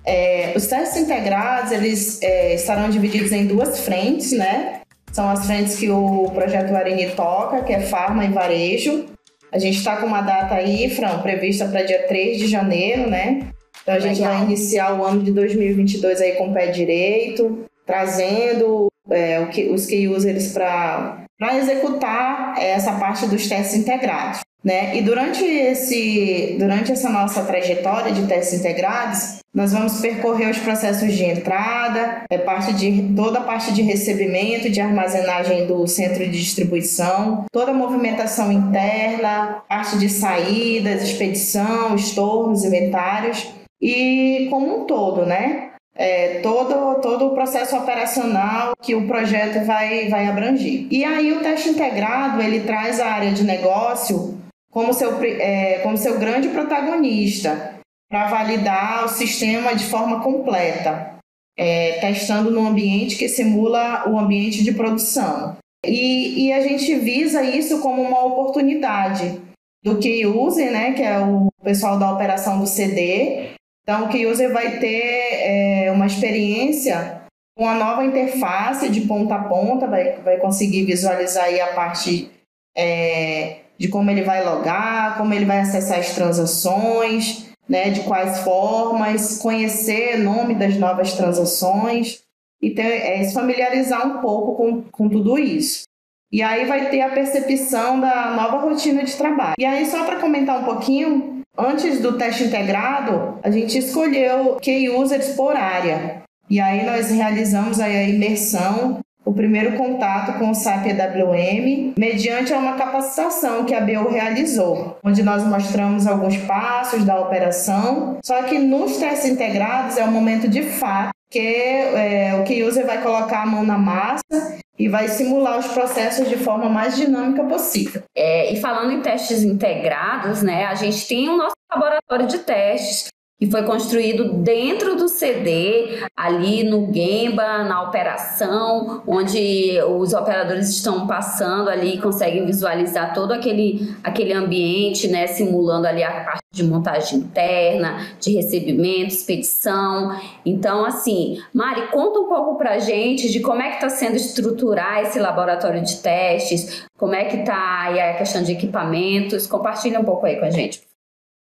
É, 0.05 0.53
os 0.55 0.67
testes 0.67 1.01
integrados 1.01 1.71
eles 1.71 2.21
é, 2.21 2.53
estarão 2.53 2.87
divididos 2.87 3.31
em 3.31 3.47
duas 3.47 3.79
frentes, 3.79 4.31
né? 4.31 4.81
São 5.11 5.27
as 5.27 5.47
frentes 5.47 5.79
que 5.79 5.89
o 5.89 6.29
projeto 6.35 6.75
Arini 6.75 7.09
toca, 7.15 7.63
que 7.63 7.73
é 7.73 7.79
Farma 7.79 8.25
e 8.25 8.27
Varejo. 8.27 9.05
A 9.51 9.57
gente 9.57 9.79
está 9.79 9.97
com 9.97 10.05
uma 10.05 10.21
data 10.21 10.53
aí, 10.53 10.87
Fran, 10.91 11.17
prevista 11.23 11.65
para 11.65 11.81
dia 11.81 12.03
3 12.07 12.37
de 12.37 12.45
janeiro, 12.45 13.09
né? 13.09 13.47
Então 13.81 13.95
a 13.95 13.99
gente 13.99 14.19
Legal. 14.19 14.35
vai 14.35 14.43
iniciar 14.43 14.93
o 14.93 15.03
ano 15.03 15.23
de 15.23 15.31
2022 15.31 16.21
aí 16.21 16.33
com 16.33 16.51
o 16.51 16.53
pé 16.53 16.67
direito, 16.67 17.65
trazendo 17.87 18.87
é, 19.09 19.39
o 19.39 19.47
que, 19.47 19.69
os 19.69 19.87
key 19.87 20.07
users 20.07 20.53
para 20.53 21.25
executar 21.55 22.61
essa 22.61 22.91
parte 22.93 23.25
dos 23.25 23.47
testes 23.47 23.75
integrados. 23.75 24.41
Né? 24.63 24.97
E 24.97 25.01
durante, 25.01 25.45
esse, 25.45 26.57
durante 26.59 26.91
essa 26.91 27.09
nossa 27.09 27.43
trajetória 27.43 28.11
de 28.11 28.27
testes 28.27 28.59
integrados, 28.59 29.37
nós 29.53 29.71
vamos 29.71 30.01
percorrer 30.01 30.49
os 30.49 30.57
processos 30.57 31.13
de 31.13 31.23
entrada, 31.23 32.23
é 32.29 32.37
parte 32.37 32.73
de 32.73 33.13
toda 33.15 33.39
a 33.39 33.43
parte 33.43 33.73
de 33.73 33.81
recebimento, 33.81 34.69
de 34.69 34.81
armazenagem 34.81 35.65
do 35.67 35.87
centro 35.87 36.25
de 36.25 36.31
distribuição, 36.31 37.45
toda 37.51 37.71
a 37.71 37.73
movimentação 37.73 38.51
interna, 38.51 39.63
parte 39.69 39.97
de 39.97 40.09
saídas, 40.09 41.01
expedição, 41.01 41.95
estornos, 41.95 42.65
inventários 42.65 43.47
e 43.81 44.47
como 44.49 44.81
um 44.81 44.85
todo, 44.85 45.25
né? 45.25 45.69
É, 45.97 46.41
todo, 46.41 47.01
todo 47.01 47.25
o 47.25 47.33
processo 47.33 47.75
operacional 47.75 48.73
que 48.81 48.93
o 48.93 49.07
projeto 49.07 49.65
vai, 49.65 50.07
vai 50.09 50.27
abranger. 50.27 50.85
E 50.91 51.03
aí 51.03 51.33
o 51.33 51.41
teste 51.41 51.69
integrado 51.69 52.39
ele 52.39 52.59
traz 52.59 52.99
a 52.99 53.07
área 53.07 53.31
de 53.31 53.43
negócio 53.43 54.39
como 54.71 54.93
seu, 54.93 55.19
é, 55.23 55.79
como 55.79 55.97
seu 55.97 56.19
grande 56.19 56.49
protagonista 56.49 57.77
para 58.09 58.27
validar 58.27 59.05
o 59.05 59.09
sistema 59.09 59.75
de 59.75 59.85
forma 59.85 60.21
completa, 60.21 61.17
é, 61.57 61.93
testando 61.99 62.51
no 62.51 62.67
ambiente 62.67 63.17
que 63.17 63.27
simula 63.27 64.07
o 64.07 64.17
ambiente 64.19 64.63
de 64.63 64.71
produção. 64.71 65.57
E, 65.85 66.45
e, 66.45 66.53
a 66.53 66.61
gente 66.61 66.95
visa 66.95 67.43
isso 67.43 67.79
como 67.79 68.01
uma 68.01 68.25
oportunidade 68.25 69.41
do 69.83 69.97
key 69.99 70.25
user, 70.25 70.71
né, 70.71 70.93
que 70.93 71.01
é 71.01 71.19
o 71.19 71.47
pessoal 71.63 71.97
da 71.97 72.11
operação 72.11 72.59
do 72.59 72.67
CD. 72.67 73.46
Então, 73.89 74.03
o 74.03 74.09
key 74.09 74.27
user 74.27 74.51
vai 74.51 74.79
ter 74.79 75.85
é, 75.85 75.91
uma 75.93 76.05
experiência 76.05 77.21
com 77.57 77.65
a 77.65 77.75
nova 77.75 78.03
interface 78.03 78.89
de 78.89 79.01
ponta 79.01 79.35
a 79.35 79.43
ponta, 79.45 79.87
vai, 79.87 80.17
vai 80.17 80.37
conseguir 80.39 80.83
visualizar 80.83 81.45
aí 81.45 81.61
a 81.61 81.73
parte 81.73 82.29
é, 82.75 83.59
de 83.77 83.87
como 83.87 84.11
ele 84.11 84.23
vai 84.23 84.43
logar, 84.43 85.17
como 85.17 85.33
ele 85.33 85.45
vai 85.45 85.61
acessar 85.61 85.99
as 85.99 86.13
transações, 86.13 87.49
né, 87.67 87.89
de 87.89 88.01
quais 88.01 88.39
formas, 88.39 89.37
conhecer 89.37 90.19
o 90.19 90.23
nome 90.23 90.55
das 90.55 90.75
novas 90.75 91.13
transações 91.13 92.23
e 92.61 92.71
ter, 92.71 92.83
é, 92.83 93.23
se 93.23 93.33
familiarizar 93.33 94.05
um 94.05 94.21
pouco 94.21 94.55
com, 94.55 94.81
com 94.91 95.07
tudo 95.07 95.39
isso. 95.39 95.83
E 96.29 96.41
aí 96.43 96.65
vai 96.65 96.89
ter 96.89 96.99
a 96.99 97.09
percepção 97.09 98.01
da 98.01 98.31
nova 98.31 98.57
rotina 98.57 99.05
de 99.05 99.15
trabalho. 99.15 99.55
E 99.57 99.63
aí, 99.63 99.85
só 99.85 100.03
para 100.03 100.19
comentar 100.19 100.59
um 100.59 100.65
pouquinho, 100.65 101.36
antes 101.57 101.99
do 101.99 102.17
teste 102.17 102.45
integrado, 102.45 103.39
a 103.43 103.49
gente 103.49 103.77
escolheu 103.77 104.55
key 104.61 104.89
users 104.89 105.29
por 105.29 105.55
área. 105.55 106.21
E 106.49 106.59
aí 106.59 106.85
nós 106.85 107.09
realizamos 107.09 107.79
a 107.79 107.89
imersão 107.89 108.99
o 109.27 109.33
primeiro 109.33 109.75
contato 109.75 110.39
com 110.39 110.51
o 110.51 110.55
SAP 110.55 110.85
EWM, 110.85 111.95
mediante 111.99 112.53
uma 112.53 112.77
capacitação 112.77 113.65
que 113.65 113.73
a 113.73 113.81
BU 113.81 114.09
realizou, 114.09 114.97
onde 115.03 115.21
nós 115.21 115.43
mostramos 115.43 116.07
alguns 116.07 116.37
passos 116.37 117.03
da 117.03 117.19
operação. 117.19 118.19
Só 118.23 118.43
que 118.43 118.57
nos 118.57 118.95
testes 118.95 119.29
integrados 119.29 119.97
é 119.97 120.05
o 120.05 120.11
momento 120.11 120.47
de 120.47 120.63
fato 120.63 121.09
que 121.29 121.39
é, 121.39 122.39
o 122.39 122.45
key 122.45 122.63
user 122.63 122.85
vai 122.85 123.01
colocar 123.01 123.43
a 123.43 123.45
mão 123.45 123.65
na 123.65 123.77
massa 123.77 124.57
e 124.77 124.87
vai 124.87 125.07
simular 125.07 125.57
os 125.57 125.67
processos 125.67 126.29
de 126.29 126.37
forma 126.37 126.69
mais 126.69 126.95
dinâmica 126.95 127.43
possível. 127.43 128.03
É, 128.15 128.53
e 128.53 128.61
falando 128.61 128.91
em 128.91 129.01
testes 129.01 129.43
integrados, 129.43 130.43
né, 130.43 130.65
a 130.65 130.75
gente 130.75 131.07
tem 131.07 131.29
o 131.29 131.37
nosso 131.37 131.55
laboratório 131.71 132.27
de 132.27 132.39
testes 132.39 133.07
que 133.39 133.49
foi 133.51 133.63
construído 133.63 134.33
dentro 134.33 134.95
do 134.95 135.07
CD, 135.07 135.99
ali 136.15 136.63
no 136.63 136.91
Gemba, 136.91 137.63
na 137.65 137.83
operação, 137.83 139.03
onde 139.05 139.79
os 139.87 140.13
operadores 140.13 140.69
estão 140.69 141.05
passando 141.05 141.69
ali 141.69 141.95
e 141.95 142.01
conseguem 142.01 142.45
visualizar 142.47 143.13
todo 143.13 143.31
aquele, 143.31 143.95
aquele 144.03 144.33
ambiente, 144.33 145.07
né, 145.07 145.27
simulando 145.27 145.85
ali 145.85 146.03
a 146.03 146.23
parte 146.23 146.41
de 146.51 146.63
montagem 146.63 147.19
interna, 147.19 148.07
de 148.19 148.33
recebimento, 148.33 149.13
expedição. 149.13 150.19
Então, 150.43 150.83
assim, 150.83 151.39
Mari, 151.53 151.91
conta 151.91 152.19
um 152.19 152.27
pouco 152.27 152.57
pra 152.57 152.79
gente 152.79 153.29
de 153.31 153.39
como 153.39 153.61
é 153.61 153.69
que 153.69 153.75
está 153.75 153.89
sendo 153.89 154.15
estruturar 154.15 155.03
esse 155.03 155.19
laboratório 155.19 155.83
de 155.83 155.97
testes, 155.97 156.87
como 156.97 157.13
é 157.13 157.25
que 157.25 157.37
está 157.37 157.81
aí 157.81 157.99
a 157.99 158.15
questão 158.15 158.41
de 158.41 158.53
equipamentos, 158.53 159.45
compartilha 159.45 159.99
um 159.99 160.03
pouco 160.03 160.25
aí 160.25 160.37
com 160.37 160.45
a 160.45 160.49
gente, 160.49 160.81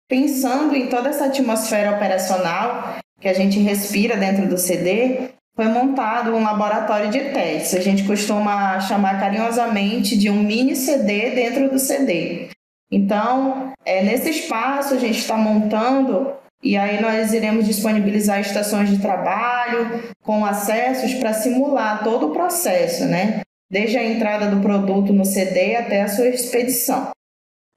Pensando 0.07 0.75
em 0.75 0.87
toda 0.87 1.09
essa 1.09 1.25
atmosfera 1.25 1.95
operacional 1.95 2.97
que 3.19 3.27
a 3.27 3.33
gente 3.33 3.59
respira 3.59 4.15
dentro 4.15 4.47
do 4.47 4.57
CD, 4.57 5.29
foi 5.55 5.65
montado 5.65 6.35
um 6.35 6.43
laboratório 6.43 7.09
de 7.09 7.19
testes. 7.31 7.73
A 7.73 7.81
gente 7.81 8.03
costuma 8.03 8.79
chamar 8.81 9.19
carinhosamente 9.19 10.17
de 10.17 10.29
um 10.29 10.43
mini 10.43 10.75
CD 10.75 11.31
dentro 11.31 11.71
do 11.71 11.79
CD. 11.79 12.49
Então, 12.91 13.71
é, 13.83 14.03
nesse 14.03 14.29
espaço 14.29 14.93
a 14.93 14.99
gente 14.99 15.17
está 15.17 15.35
montando 15.35 16.33
e 16.61 16.77
aí 16.77 17.01
nós 17.01 17.33
iremos 17.33 17.65
disponibilizar 17.65 18.39
estações 18.39 18.89
de 18.89 18.99
trabalho 18.99 20.03
com 20.23 20.45
acessos 20.45 21.13
para 21.15 21.33
simular 21.33 22.03
todo 22.03 22.27
o 22.27 22.33
processo, 22.33 23.05
né? 23.05 23.41
Desde 23.71 23.97
a 23.97 24.03
entrada 24.03 24.47
do 24.47 24.61
produto 24.61 25.11
no 25.11 25.25
CD 25.25 25.75
até 25.75 26.03
a 26.03 26.07
sua 26.07 26.27
expedição. 26.27 27.14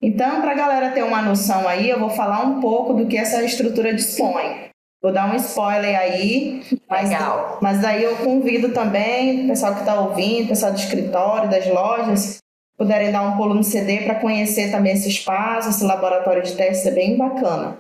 Então, 0.01 0.41
para 0.41 0.53
a 0.53 0.55
galera 0.55 0.91
ter 0.91 1.03
uma 1.03 1.21
noção 1.21 1.67
aí, 1.67 1.91
eu 1.91 1.99
vou 1.99 2.11
falar 2.11 2.43
um 2.43 2.61
pouco 2.61 2.95
do 2.95 3.07
que 3.07 3.17
essa 3.17 3.43
estrutura 3.43 3.93
dispõe. 3.93 4.69
Vou 5.03 5.13
dar 5.13 5.33
um 5.33 5.37
spoiler 5.37 5.97
aí, 5.99 6.63
mas, 6.89 7.11
Legal. 7.11 7.59
mas 7.61 7.81
daí 7.81 8.03
eu 8.03 8.17
convido 8.17 8.73
também 8.73 9.45
o 9.45 9.49
pessoal 9.49 9.75
que 9.75 9.81
está 9.81 10.01
ouvindo, 10.01 10.47
o 10.47 10.49
pessoal 10.49 10.73
do 10.73 10.79
escritório, 10.79 11.51
das 11.51 11.67
lojas, 11.69 12.39
puderem 12.77 13.13
dar 13.13 13.23
um 13.23 13.37
pulo 13.37 13.55
no 13.55 13.63
CD 13.63 13.99
para 13.99 14.17
conhecer 14.17 14.71
também 14.71 14.93
esse 14.93 15.09
espaço, 15.09 15.69
esse 15.69 15.85
laboratório 15.85 16.43
de 16.43 16.55
teste 16.55 16.89
é 16.89 16.93
bem 16.93 17.17
bacana. 17.17 17.79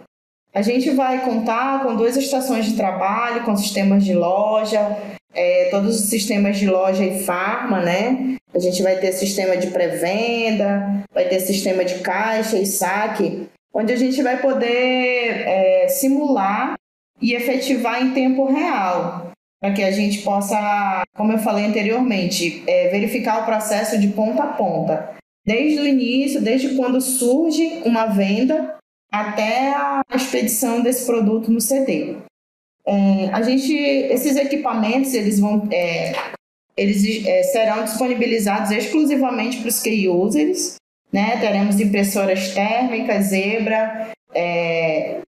A 0.55 0.63
gente 0.63 0.91
vai 0.91 1.25
contar 1.25 1.83
com 1.83 1.95
duas 1.95 2.17
estações 2.17 2.67
de 2.67 2.77
trabalho, 2.77 3.45
com 3.45 3.57
sistemas 3.57 4.05
de 4.05 4.15
loja, 4.15 4.97
é, 5.35 5.68
todos 5.70 6.00
os 6.00 6.08
sistemas 6.08 6.58
de 6.58 6.66
loja 6.66 7.04
e 7.04 7.23
farma, 7.25 7.80
né? 7.80 8.37
A 8.54 8.58
gente 8.58 8.82
vai 8.82 8.97
ter 8.97 9.12
sistema 9.12 9.56
de 9.56 9.68
pré-venda, 9.68 11.04
vai 11.12 11.28
ter 11.28 11.40
sistema 11.40 11.85
de 11.85 11.99
caixa 12.00 12.58
e 12.58 12.66
saque, 12.66 13.49
onde 13.73 13.92
a 13.92 13.97
gente 13.97 14.23
vai 14.23 14.40
poder 14.40 15.47
é, 15.47 15.88
simular 15.88 16.75
e 17.20 17.35
efetivar 17.35 18.02
em 18.02 18.12
tempo 18.12 18.47
real, 18.47 19.32
para 19.61 19.73
que 19.73 19.82
a 19.82 19.90
gente 19.90 20.23
possa, 20.23 21.02
como 21.16 21.32
eu 21.32 21.38
falei 21.38 21.66
anteriormente, 21.66 22.62
é, 22.66 22.88
verificar 22.88 23.42
o 23.42 23.44
processo 23.44 23.99
de 23.99 24.08
ponta 24.08 24.42
a 24.42 24.52
ponta, 24.52 25.14
desde 25.47 25.80
o 25.80 25.87
início, 25.87 26.40
desde 26.40 26.75
quando 26.76 27.00
surge 27.00 27.82
uma 27.84 28.06
venda 28.06 28.76
até 29.12 29.75
a 29.75 30.02
expedição 30.14 30.80
desse 30.80 31.06
produto 31.06 31.50
no 31.50 31.60
CD. 31.60 32.17
É, 32.89 33.29
a 33.35 33.43
gente, 33.43 33.71
esses 33.75 34.35
equipamentos, 34.35 35.13
eles 35.13 35.39
vão, 35.39 35.69
é, 35.71 36.15
eles 36.75 37.27
é, 37.27 37.43
serão 37.43 37.85
disponibilizados 37.85 38.71
exclusivamente 38.71 39.59
para 39.59 39.69
os 39.69 39.83
key 39.83 40.09
users, 40.09 40.77
né? 41.13 41.37
Teremos 41.39 41.79
impressoras 41.79 42.55
térmicas, 42.55 43.27
Zebra. 43.27 44.09
É, 44.35 45.21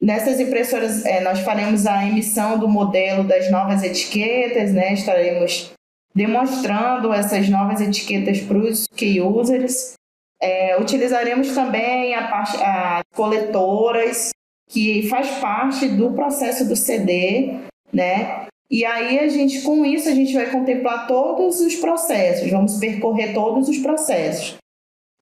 nessas 0.00 0.38
impressoras, 0.38 1.04
é, 1.04 1.20
nós 1.20 1.40
faremos 1.40 1.84
a 1.84 2.06
emissão 2.06 2.56
do 2.56 2.68
modelo 2.68 3.24
das 3.24 3.50
novas 3.50 3.82
etiquetas, 3.82 4.72
né? 4.72 4.92
Estaremos 4.92 5.72
demonstrando 6.14 7.12
essas 7.12 7.48
novas 7.48 7.80
etiquetas 7.80 8.40
para 8.40 8.58
os 8.58 8.86
key 8.86 9.20
users. 9.20 9.94
É, 10.40 10.80
utilizaremos 10.80 11.52
também 11.54 12.14
a 12.14 12.28
parte, 12.28 12.56
as 12.56 13.02
coletoras, 13.14 14.30
que 14.70 15.08
faz 15.08 15.28
parte 15.38 15.88
do 15.88 16.12
processo 16.12 16.66
do 16.66 16.76
CD, 16.76 17.56
né? 17.92 18.46
E 18.70 18.84
aí 18.84 19.18
a 19.18 19.28
gente, 19.28 19.62
com 19.62 19.84
isso, 19.84 20.08
a 20.08 20.12
gente 20.12 20.32
vai 20.32 20.48
contemplar 20.48 21.08
todos 21.08 21.60
os 21.60 21.74
processos, 21.74 22.48
vamos 22.50 22.78
percorrer 22.78 23.34
todos 23.34 23.68
os 23.68 23.78
processos. 23.78 24.56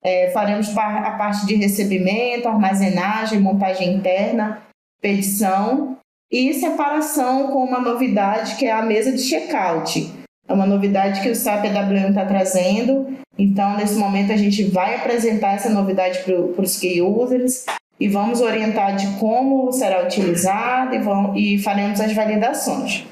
É, 0.05 0.31
faremos 0.31 0.77
a 0.77 1.13
parte 1.13 1.47
de 1.47 1.55
recebimento, 1.55 2.47
armazenagem, 2.47 3.41
montagem 3.41 3.95
interna, 3.95 4.63
petição 5.01 5.97
e 6.31 6.53
separação 6.53 7.49
com 7.51 7.65
uma 7.65 7.81
novidade 7.81 8.57
que 8.57 8.67
é 8.67 8.71
a 8.71 8.83
mesa 8.83 9.11
de 9.11 9.23
checkout. 9.23 10.13
É 10.47 10.53
uma 10.53 10.67
novidade 10.67 11.23
que 11.23 11.31
o 11.31 11.35
SAP 11.35 11.65
AWM 11.65 12.11
está 12.11 12.27
trazendo. 12.27 13.07
Então, 13.37 13.77
nesse 13.77 13.99
momento, 13.99 14.31
a 14.31 14.37
gente 14.37 14.65
vai 14.65 14.95
apresentar 14.95 15.55
essa 15.55 15.71
novidade 15.71 16.21
para 16.21 16.63
os 16.63 16.79
key 16.79 17.01
users 17.01 17.65
e 18.01 18.09
vamos 18.09 18.41
orientar 18.41 18.97
de 18.97 19.19
como 19.19 19.73
será 19.73 20.05
utilizado 20.05 20.95
e, 20.95 20.99
vamos, 20.99 21.37
e 21.37 21.59
faremos 21.59 22.01
as 22.01 22.13
validações. 22.13 23.05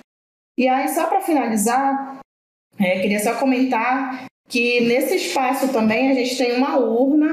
E 0.56 0.68
aí, 0.68 0.88
só 0.88 1.06
para 1.06 1.20
finalizar, 1.20 2.18
é, 2.78 3.00
queria 3.00 3.20
só 3.20 3.34
comentar 3.34 4.26
que 4.48 4.80
nesse 4.82 5.16
espaço 5.16 5.72
também 5.72 6.10
a 6.10 6.14
gente 6.14 6.36
tem 6.36 6.56
uma 6.56 6.78
urna 6.78 7.32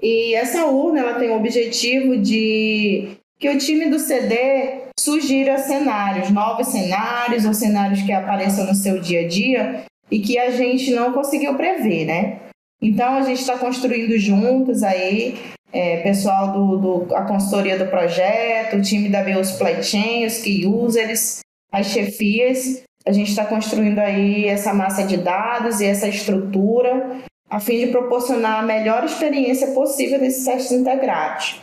e 0.00 0.34
essa 0.34 0.66
urna 0.66 1.00
ela 1.00 1.18
tem 1.18 1.30
o 1.30 1.36
objetivo 1.36 2.16
de 2.16 3.16
que 3.38 3.48
o 3.48 3.58
time 3.58 3.88
do 3.88 3.98
CD 3.98 4.88
sugira 4.98 5.58
cenários, 5.58 6.30
novos 6.30 6.68
cenários 6.68 7.44
ou 7.44 7.54
cenários 7.54 8.02
que 8.02 8.12
apareçam 8.12 8.66
no 8.66 8.74
seu 8.74 9.00
dia 9.00 9.20
a 9.20 9.28
dia 9.28 9.84
e 10.10 10.20
que 10.20 10.38
a 10.38 10.50
gente 10.50 10.90
não 10.92 11.12
conseguiu 11.12 11.54
prever, 11.54 12.06
né? 12.06 12.40
Então 12.80 13.16
a 13.16 13.22
gente 13.22 13.40
está 13.40 13.58
construindo 13.58 14.16
juntos 14.18 14.82
aí, 14.82 15.36
é, 15.72 15.98
pessoal 15.98 16.52
do, 16.52 16.76
do 17.04 17.14
a 17.14 17.22
consultoria 17.22 17.78
do 17.78 17.86
projeto, 17.86 18.76
o 18.76 18.82
time 18.82 19.08
da 19.08 19.22
Bio 19.22 19.44
Supply 19.44 19.82
Chain, 19.82 20.26
os 20.26 20.38
key 20.38 20.66
users, 20.66 21.40
as 21.72 21.86
chefias. 21.86 22.82
A 23.06 23.12
gente 23.12 23.30
está 23.30 23.44
construindo 23.44 23.98
aí 23.98 24.46
essa 24.46 24.74
massa 24.74 25.04
de 25.04 25.16
dados 25.16 25.80
e 25.80 25.86
essa 25.86 26.08
estrutura 26.08 27.20
a 27.50 27.58
fim 27.58 27.78
de 27.78 27.86
proporcionar 27.86 28.60
a 28.60 28.66
melhor 28.66 29.04
experiência 29.04 29.68
possível 29.68 30.18
desses 30.18 30.44
testes 30.44 30.72
integrados. 30.72 31.60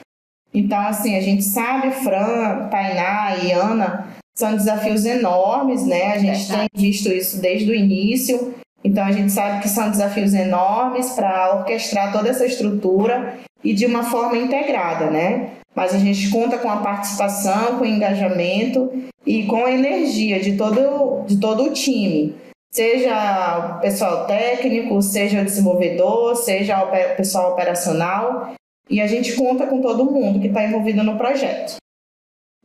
Então, 0.54 0.80
assim, 0.80 1.16
a 1.16 1.22
gente 1.22 1.44
sabe, 1.44 1.92
Fran, 1.92 2.70
Tainá 2.70 3.38
e 3.44 3.52
Ana, 3.52 4.08
são 4.36 4.56
desafios 4.56 5.06
enormes, 5.06 5.86
né? 5.86 6.14
A 6.14 6.18
gente 6.18 6.48
tem 6.48 6.68
visto 6.74 7.10
isso 7.10 7.42
desde 7.42 7.70
o 7.70 7.76
início. 7.76 8.56
Então, 8.86 9.04
a 9.04 9.12
gente 9.12 9.32
sabe 9.32 9.64
que 9.64 9.68
são 9.68 9.90
desafios 9.90 10.32
enormes 10.36 11.10
para 11.14 11.56
orquestrar 11.56 12.12
toda 12.12 12.30
essa 12.30 12.46
estrutura 12.46 13.34
e 13.64 13.74
de 13.74 13.84
uma 13.88 14.04
forma 14.04 14.38
integrada, 14.38 15.10
né? 15.10 15.54
Mas 15.74 15.96
a 15.96 15.98
gente 15.98 16.30
conta 16.30 16.60
com 16.60 16.70
a 16.70 16.78
participação, 16.78 17.80
com 17.80 17.84
o 17.84 17.88
engajamento 17.88 18.94
e 19.26 19.48
com 19.48 19.66
a 19.66 19.72
energia 19.72 20.40
de 20.40 20.56
todo, 20.56 21.26
de 21.26 21.40
todo 21.40 21.64
o 21.64 21.74
time. 21.74 22.36
Seja 22.72 23.78
o 23.78 23.82
pessoal 23.82 24.28
técnico, 24.28 25.02
seja 25.02 25.42
o 25.42 25.46
desenvolvedor, 25.46 26.36
seja 26.36 26.84
o 26.84 27.16
pessoal 27.18 27.54
operacional. 27.54 28.54
E 28.88 29.02
a 29.02 29.08
gente 29.08 29.34
conta 29.34 29.66
com 29.66 29.82
todo 29.82 30.12
mundo 30.12 30.40
que 30.40 30.48
está 30.48 30.64
envolvido 30.64 31.02
no 31.02 31.18
projeto. 31.18 31.78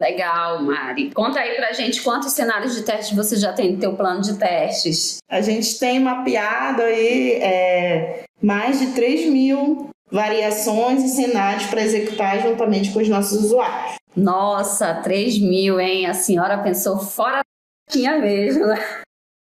Legal, 0.01 0.63
Mari. 0.63 1.11
Conta 1.11 1.41
aí 1.41 1.57
pra 1.57 1.73
gente 1.73 2.01
quantos 2.03 2.33
cenários 2.33 2.75
de 2.75 2.83
teste 2.83 3.15
você 3.15 3.37
já 3.37 3.53
tem 3.53 3.73
no 3.73 3.79
teu 3.79 3.95
plano 3.95 4.23
de 4.23 4.39
testes. 4.39 5.19
A 5.29 5.43
gente 5.43 5.79
tem 5.79 6.01
mapeado 6.01 6.81
aí 6.83 7.33
é, 7.35 8.23
mais 8.43 8.79
de 8.79 8.93
3 8.93 9.27
mil 9.27 9.91
variações 10.11 11.05
e 11.05 11.09
cenários 11.09 11.67
para 11.67 11.83
executar 11.83 12.41
juntamente 12.41 12.93
com 12.93 13.01
os 13.01 13.09
nossos 13.09 13.45
usuários. 13.45 13.97
Nossa, 14.17 14.95
3 14.95 15.39
mil, 15.39 15.79
hein? 15.79 16.07
A 16.07 16.15
senhora 16.15 16.59
pensou 16.59 16.99
fora 16.99 17.43
da 17.95 18.19
mesmo, 18.19 18.67
né? 18.67 18.79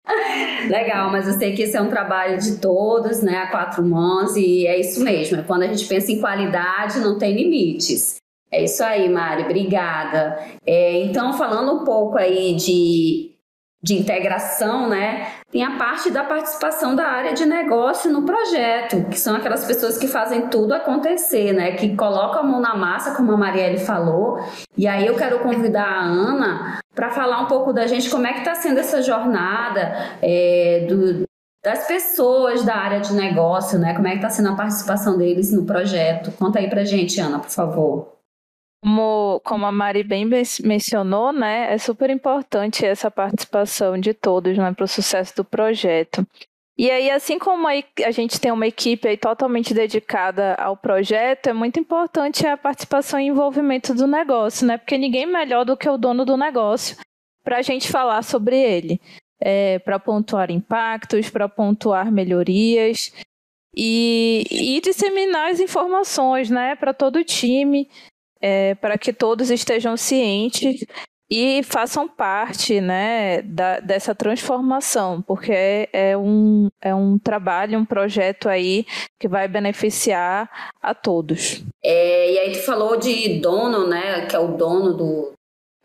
Legal, 0.70 1.12
mas 1.12 1.28
eu 1.28 1.34
sei 1.34 1.56
que 1.56 1.64
esse 1.64 1.78
é 1.78 1.82
um 1.82 1.90
trabalho 1.90 2.38
de 2.38 2.58
todos, 2.58 3.22
né? 3.22 3.38
A 3.38 3.48
quatro 3.48 3.84
mãos, 3.84 4.36
e 4.36 4.68
é 4.68 4.80
isso 4.80 5.04
mesmo. 5.04 5.40
É 5.40 5.44
quando 5.44 5.64
a 5.64 5.68
gente 5.68 5.88
pensa 5.88 6.12
em 6.12 6.20
qualidade, 6.20 7.00
não 7.00 7.18
tem 7.18 7.36
limites. 7.36 8.19
É 8.52 8.64
isso 8.64 8.84
aí, 8.84 9.08
Mari, 9.10 9.44
obrigada. 9.44 10.40
É, 10.66 11.04
então, 11.04 11.34
falando 11.34 11.82
um 11.82 11.84
pouco 11.84 12.18
aí 12.18 12.56
de, 12.56 13.36
de 13.84 13.96
integração, 14.00 14.90
né? 14.90 15.40
tem 15.52 15.64
a 15.64 15.78
parte 15.78 16.12
da 16.12 16.24
participação 16.24 16.96
da 16.96 17.06
área 17.06 17.34
de 17.34 17.46
negócio 17.46 18.12
no 18.12 18.24
projeto, 18.24 19.06
que 19.10 19.20
são 19.20 19.36
aquelas 19.36 19.66
pessoas 19.66 19.98
que 19.98 20.08
fazem 20.08 20.48
tudo 20.48 20.74
acontecer, 20.74 21.54
né? 21.54 21.72
Que 21.72 21.96
colocam 21.96 22.42
a 22.42 22.44
mão 22.44 22.62
na 22.62 22.76
massa, 22.76 23.16
como 23.16 23.32
a 23.32 23.38
Marielle 23.38 23.80
falou. 23.80 24.40
E 24.78 24.88
aí 24.88 25.08
eu 25.08 25.16
quero 25.16 25.40
convidar 25.40 25.86
a 25.86 26.04
Ana 26.04 26.80
para 26.94 27.10
falar 27.10 27.42
um 27.42 27.48
pouco 27.48 27.74
da 27.74 27.88
gente 27.88 28.10
como 28.10 28.28
é 28.28 28.34
que 28.34 28.40
está 28.40 28.54
sendo 28.54 28.80
essa 28.80 29.02
jornada 29.02 30.18
é, 30.22 30.86
do, 30.88 31.24
das 31.64 31.88
pessoas 31.88 32.64
da 32.64 32.76
área 32.76 33.00
de 33.00 33.14
negócio, 33.14 33.80
né? 33.80 33.96
Como 33.96 34.08
é 34.08 34.12
que 34.12 34.18
está 34.18 34.30
sendo 34.30 34.50
a 34.50 34.56
participação 34.56 35.18
deles 35.18 35.52
no 35.52 35.66
projeto? 35.66 36.32
Conta 36.34 36.60
aí 36.60 36.70
para 36.70 36.86
gente, 36.86 37.20
Ana, 37.20 37.40
por 37.40 37.50
favor. 37.50 38.19
Como, 38.82 39.42
como 39.44 39.66
a 39.66 39.72
Mari 39.72 40.04
bem 40.04 40.26
mencionou, 40.64 41.34
né, 41.34 41.74
é 41.74 41.78
super 41.78 42.10
importante 42.10 42.86
essa 42.86 43.12
participação 43.12 44.00
de 44.00 44.14
todos 44.14 44.58
né, 44.58 44.72
para 44.74 44.86
o 44.86 44.88
sucesso 44.88 45.36
do 45.36 45.44
projeto. 45.44 46.26
E 46.80 46.90
aí, 46.90 47.12
assim 47.12 47.38
como 47.38 47.68
a, 47.68 48.12
gente 48.12 48.40
tem 48.40 48.54
uma 48.54 48.66
equipe 48.66 49.18
totalmente 49.18 49.74
dedicada 49.74 50.56
ao 50.56 50.78
projeto, 50.78 51.48
é 51.48 51.54
muito 51.54 51.78
importante 51.78 52.48
a 52.48 52.56
participação 52.56 53.20
e 53.20 53.28
envolvimento 53.28 53.94
do 53.94 54.08
negócio, 54.08 54.66
né? 54.66 54.78
Porque 54.78 54.98
ninguém 54.98 55.26
melhor 55.26 55.66
do 55.66 55.76
que 55.76 55.90
o 55.90 55.98
dono 55.98 56.24
do 56.24 56.38
negócio 56.38 56.96
para 57.44 57.58
a 57.58 57.62
gente 57.62 57.92
falar 57.92 58.22
sobre 58.22 58.58
ele, 58.58 59.02
é, 59.42 59.80
para 59.80 60.00
pontuar 60.00 60.52
impactos, 60.52 61.30
para 61.30 61.50
pontuar 61.50 62.10
melhorias 62.10 63.12
e, 63.76 64.46
e 64.50 64.80
disseminar 64.80 65.52
as 65.52 65.60
informações, 65.60 66.50
né, 66.50 66.78
para 66.78 66.94
todo 66.94 67.18
o 67.18 67.26
time 67.26 67.90
é, 68.42 68.76
para 68.76 68.98
que 68.98 69.14
todos 69.14 69.50
estejam 69.50 69.98
cientes 69.98 70.86
e 71.30 71.62
façam 71.62 72.08
parte 72.08 72.82
né, 72.82 73.44
da, 73.44 73.80
dessa 73.80 74.16
transformação, 74.16 75.22
porque 75.22 75.52
é, 75.52 75.90
é, 75.94 76.18
um, 76.18 76.70
é 76.82 76.94
um 76.94 77.20
trabalho, 77.20 77.78
um 77.78 77.86
projeto 77.86 78.50
aí 78.50 78.86
que 79.20 79.28
vai 79.28 79.48
beneficiar 79.48 80.50
a 80.82 80.96
todos. 80.96 81.64
É, 81.84 82.34
e 82.34 82.40
aí 82.40 82.52
tu 82.54 82.64
falou 82.64 82.98
de 82.98 83.40
dono, 83.40 83.88
né, 83.88 84.26
que 84.26 84.36
é 84.36 84.40
o 84.40 84.58
dono 84.58 84.94
do, 84.94 85.34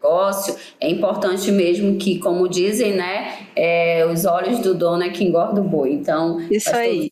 negócio, 0.04 0.54
é 0.78 0.90
importante 0.90 1.50
mesmo 1.50 1.96
que, 1.96 2.18
como 2.18 2.46
dizem, 2.46 2.92
né, 2.92 3.46
é, 3.56 4.06
os 4.06 4.26
olhos 4.26 4.58
do 4.60 4.74
dono 4.74 5.02
é 5.02 5.08
que 5.08 5.24
engorda 5.24 5.60
o 5.60 5.64
boi. 5.64 5.92
Então, 5.92 6.38
isso 6.50 6.74
aí. 6.74 7.10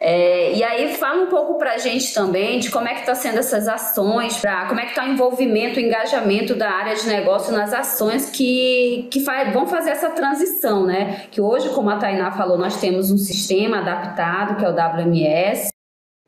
É, 0.00 0.52
e 0.52 0.62
aí 0.62 0.94
fala 0.94 1.24
um 1.24 1.26
pouco 1.26 1.58
para 1.58 1.74
a 1.74 1.78
gente 1.78 2.12
também 2.12 2.58
de 2.58 2.70
como 2.70 2.88
é 2.88 2.94
que 2.94 3.00
está 3.00 3.14
sendo 3.14 3.38
essas 3.38 3.66
ações, 3.66 4.38
pra, 4.38 4.66
como 4.66 4.80
é 4.80 4.84
que 4.84 4.90
está 4.90 5.04
o 5.04 5.08
envolvimento, 5.08 5.78
o 5.78 5.82
engajamento 5.82 6.54
da 6.54 6.70
área 6.70 6.94
de 6.94 7.06
negócio 7.06 7.52
nas 7.52 7.72
ações 7.72 8.30
que, 8.30 9.08
que 9.10 9.20
faz, 9.20 9.52
vão 9.52 9.66
fazer 9.66 9.90
essa 9.90 10.10
transição, 10.10 10.84
né? 10.84 11.26
Que 11.30 11.40
hoje, 11.40 11.70
como 11.70 11.90
a 11.90 11.96
Tainá 11.96 12.32
falou, 12.32 12.58
nós 12.58 12.80
temos 12.80 13.10
um 13.10 13.18
sistema 13.18 13.78
adaptado, 13.78 14.56
que 14.56 14.64
é 14.64 14.68
o 14.68 14.72
WMS, 14.72 15.70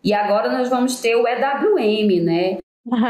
e 0.02 0.12
agora 0.14 0.50
nós 0.50 0.68
vamos 0.68 1.00
ter 1.00 1.16
o 1.16 1.26
EWM, 1.26 2.24
né? 2.24 2.58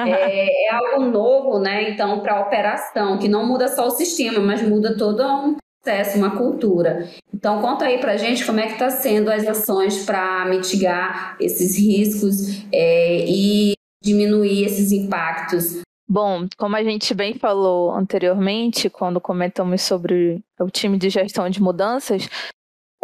É, 0.07 0.67
é, 0.67 0.75
algo 0.75 1.05
novo, 1.05 1.59
né? 1.59 1.91
Então, 1.91 2.21
para 2.21 2.37
a 2.37 2.41
operação, 2.41 3.19
que 3.19 3.29
não 3.29 3.47
muda 3.47 3.69
só 3.69 3.87
o 3.87 3.91
sistema, 3.91 4.41
mas 4.41 4.63
muda 4.63 4.97
todo 4.97 5.23
um 5.23 5.57
processo, 5.83 6.19
uma 6.19 6.37
cultura. 6.37 7.09
Então, 7.33 7.61
conta 7.61 7.87
aí 7.87 7.99
para 7.99 8.17
gente 8.17 8.45
como 8.45 8.61
é 8.61 8.67
que 8.67 8.73
está 8.73 8.91
sendo 8.91 9.31
as 9.31 9.47
ações 9.47 10.05
para 10.05 10.45
mitigar 10.47 11.37
esses 11.41 11.79
riscos 11.79 12.65
é, 12.73 13.25
e 13.27 13.75
diminuir 14.03 14.65
esses 14.65 14.93
impactos. 14.93 15.81
Bom, 16.09 16.47
como 16.57 16.75
a 16.75 16.83
gente 16.83 17.13
bem 17.13 17.35
falou 17.35 17.93
anteriormente, 17.93 18.89
quando 18.89 19.21
comentamos 19.21 19.83
sobre 19.83 20.43
o 20.59 20.71
time 20.71 20.97
de 20.97 21.11
gestão 21.11 21.51
de 21.51 21.63
mudanças, 21.63 22.29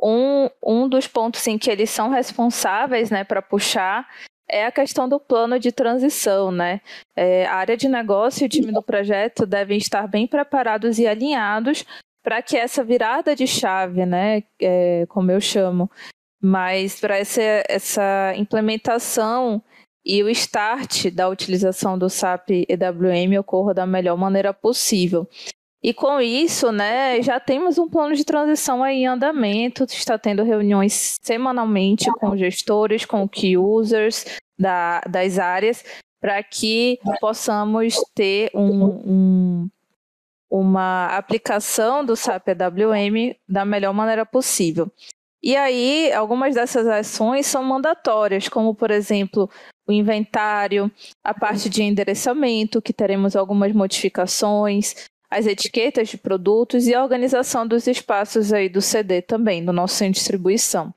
um, 0.02 0.48
um 0.64 0.88
dos 0.88 1.06
pontos 1.06 1.46
em 1.46 1.58
que 1.58 1.70
eles 1.70 1.90
são 1.90 2.08
responsáveis 2.08 3.10
né, 3.10 3.22
para 3.22 3.42
puxar 3.42 4.08
é 4.55 4.67
a 4.67 4.73
questão 4.73 5.09
do 5.09 5.19
plano 5.19 5.59
de 5.59 5.73
transição, 5.73 6.53
né? 6.53 6.81
É, 7.17 7.45
a 7.47 7.57
área 7.57 7.77
de 7.77 7.88
negócio 7.88 8.45
e 8.45 8.47
o 8.47 8.49
time 8.49 8.71
do 8.71 8.81
projeto 8.81 9.45
devem 9.45 9.77
estar 9.79 10.07
bem 10.07 10.29
preparados 10.29 11.01
e 11.01 11.09
alinhados 11.09 11.85
para 12.23 12.40
que 12.40 12.57
essa 12.57 12.85
virada 12.85 13.35
de 13.35 13.49
chave, 13.49 14.07
né, 14.07 14.45
é, 14.62 15.05
como 15.09 15.31
eu 15.31 15.40
chamo, 15.40 15.90
mas 16.40 16.99
para 17.01 17.19
essa, 17.19 17.43
essa 17.69 18.33
implementação 18.37 19.62
e 20.07 20.23
o 20.23 20.31
start 20.31 21.11
da 21.11 21.29
utilização 21.29 21.99
do 21.99 22.09
SAP 22.09 22.64
EWM 22.69 23.38
ocorra 23.40 23.75
da 23.75 23.87
melhor 23.87 24.17
maneira 24.17 24.55
possível. 24.55 25.29
E 25.83 25.93
com 25.93 26.19
isso, 26.19 26.73
né, 26.73 27.21
já 27.21 27.38
temos 27.38 27.77
um 27.77 27.90
plano 27.90 28.14
de 28.14 28.25
transição 28.25 28.83
aí 28.83 29.01
em 29.01 29.07
andamento, 29.07 29.85
está 29.85 30.17
tendo 30.17 30.43
reuniões 30.43 31.19
semanalmente 31.21 32.11
com 32.12 32.35
gestores, 32.37 33.05
com 33.05 33.29
key 33.29 33.59
users 33.59 34.25
da, 34.59 35.01
das 35.01 35.38
áreas, 35.38 35.85
para 36.21 36.43
que 36.43 36.99
possamos 37.21 37.97
ter 38.14 38.51
um, 38.55 38.85
um, 38.85 39.71
uma 40.51 41.07
aplicação 41.17 42.05
do 42.05 42.17
SAP 42.17 42.49
EWM 42.49 43.35
da 43.49 43.64
melhor 43.64 43.93
maneira 43.93 44.25
possível. 44.25 44.90
E 45.43 45.55
aí, 45.57 46.11
algumas 46.14 46.55
dessas 46.55 46.87
ações 46.87 47.47
são 47.47 47.62
mandatórias, 47.62 48.49
como, 48.49 48.75
por 48.75 48.90
exemplo, 48.90 49.51
o 49.87 49.93
inventário, 49.93 50.90
a 51.23 51.35
parte 51.35 51.69
de 51.69 51.83
endereçamento, 51.83 52.81
que 52.81 52.95
teremos 52.95 53.37
algumas 53.37 53.71
modificações, 53.75 54.95
as 55.31 55.47
etiquetas 55.47 56.09
de 56.09 56.17
produtos 56.17 56.87
e 56.87 56.95
a 56.95 57.03
organização 57.03 57.67
dos 57.67 57.87
espaços 57.87 58.53
aí 58.53 58.69
do 58.71 58.81
CD 58.81 59.21
também, 59.21 59.62
do 59.62 59.73
nosso 59.73 59.97
centro 59.97 60.14
de 60.14 60.21
distribuição. 60.21 60.95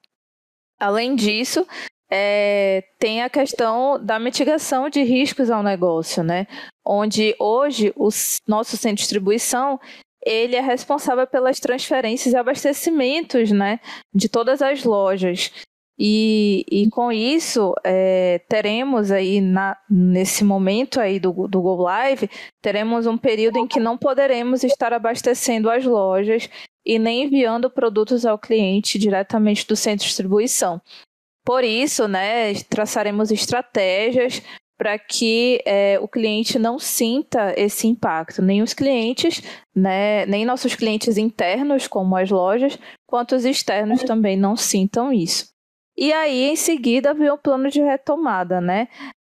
Além 0.80 1.16
disso, 1.16 1.68
é, 2.10 2.84
tem 3.00 3.22
a 3.22 3.30
questão 3.30 4.04
da 4.04 4.20
mitigação 4.20 4.90
de 4.90 5.04
riscos 5.04 5.50
ao 5.50 5.62
negócio, 5.62 6.24
né? 6.24 6.48
Onde 6.86 7.36
hoje 7.40 7.94
o 7.96 8.10
nosso 8.48 8.78
centro 8.78 8.96
de 8.98 9.02
distribuição 9.02 9.80
ele 10.26 10.58
é 10.58 10.62
responsável 10.62 11.26
pelas 11.26 11.60
transferências 11.60 12.34
e 12.34 12.38
abastecimentos, 12.38 13.50
né, 13.50 13.80
de 14.14 14.28
todas 14.28 14.62
as 14.62 14.84
lojas. 14.84 15.52
E, 16.00 16.64
e 16.70 16.90
com 16.90 17.12
isso, 17.12 17.74
é, 17.84 18.40
teremos 18.48 19.10
aí, 19.10 19.42
na, 19.42 19.76
nesse 19.90 20.44
momento 20.44 21.00
aí 21.00 21.20
do, 21.20 21.48
do 21.48 21.62
Go 21.62 21.76
Live, 21.82 22.30
teremos 22.62 23.08
um 23.08 23.18
período 23.18 23.58
em 23.58 23.68
que 23.68 23.80
não 23.80 23.98
poderemos 23.98 24.64
estar 24.64 24.94
abastecendo 24.94 25.72
as 25.72 25.84
lojas 25.86 26.50
e 26.86 27.00
nem 27.00 27.24
enviando 27.24 27.70
produtos 27.70 28.26
ao 28.26 28.38
cliente 28.38 29.00
diretamente 29.00 29.66
do 29.66 29.76
centro 29.76 30.00
de 30.00 30.10
distribuição. 30.10 30.80
Por 31.48 31.64
isso, 31.64 32.10
né, 32.10 32.54
traçaremos 32.70 33.32
estratégias 33.32 34.42
para 34.78 35.00
que 35.00 35.62
é, 35.66 35.98
o 35.98 36.06
cliente 36.06 36.60
não 36.60 36.78
sinta 36.78 37.54
esse 37.56 37.88
impacto, 37.88 38.42
nem 38.42 38.62
os 38.62 38.74
clientes, 38.74 39.42
né, 39.74 40.26
nem 40.26 40.44
nossos 40.44 40.76
clientes 40.76 41.18
internos, 41.18 41.88
como 41.88 42.18
as 42.18 42.30
lojas, 42.30 42.78
quanto 43.08 43.34
os 43.34 43.46
externos 43.46 44.04
também 44.04 44.36
não 44.36 44.58
sintam 44.58 45.14
isso. 45.14 45.48
E 45.98 46.12
aí, 46.12 46.50
em 46.50 46.58
seguida, 46.58 47.14
vem 47.14 47.30
o 47.30 47.38
plano 47.38 47.70
de 47.70 47.82
retomada, 47.82 48.60
né? 48.60 48.90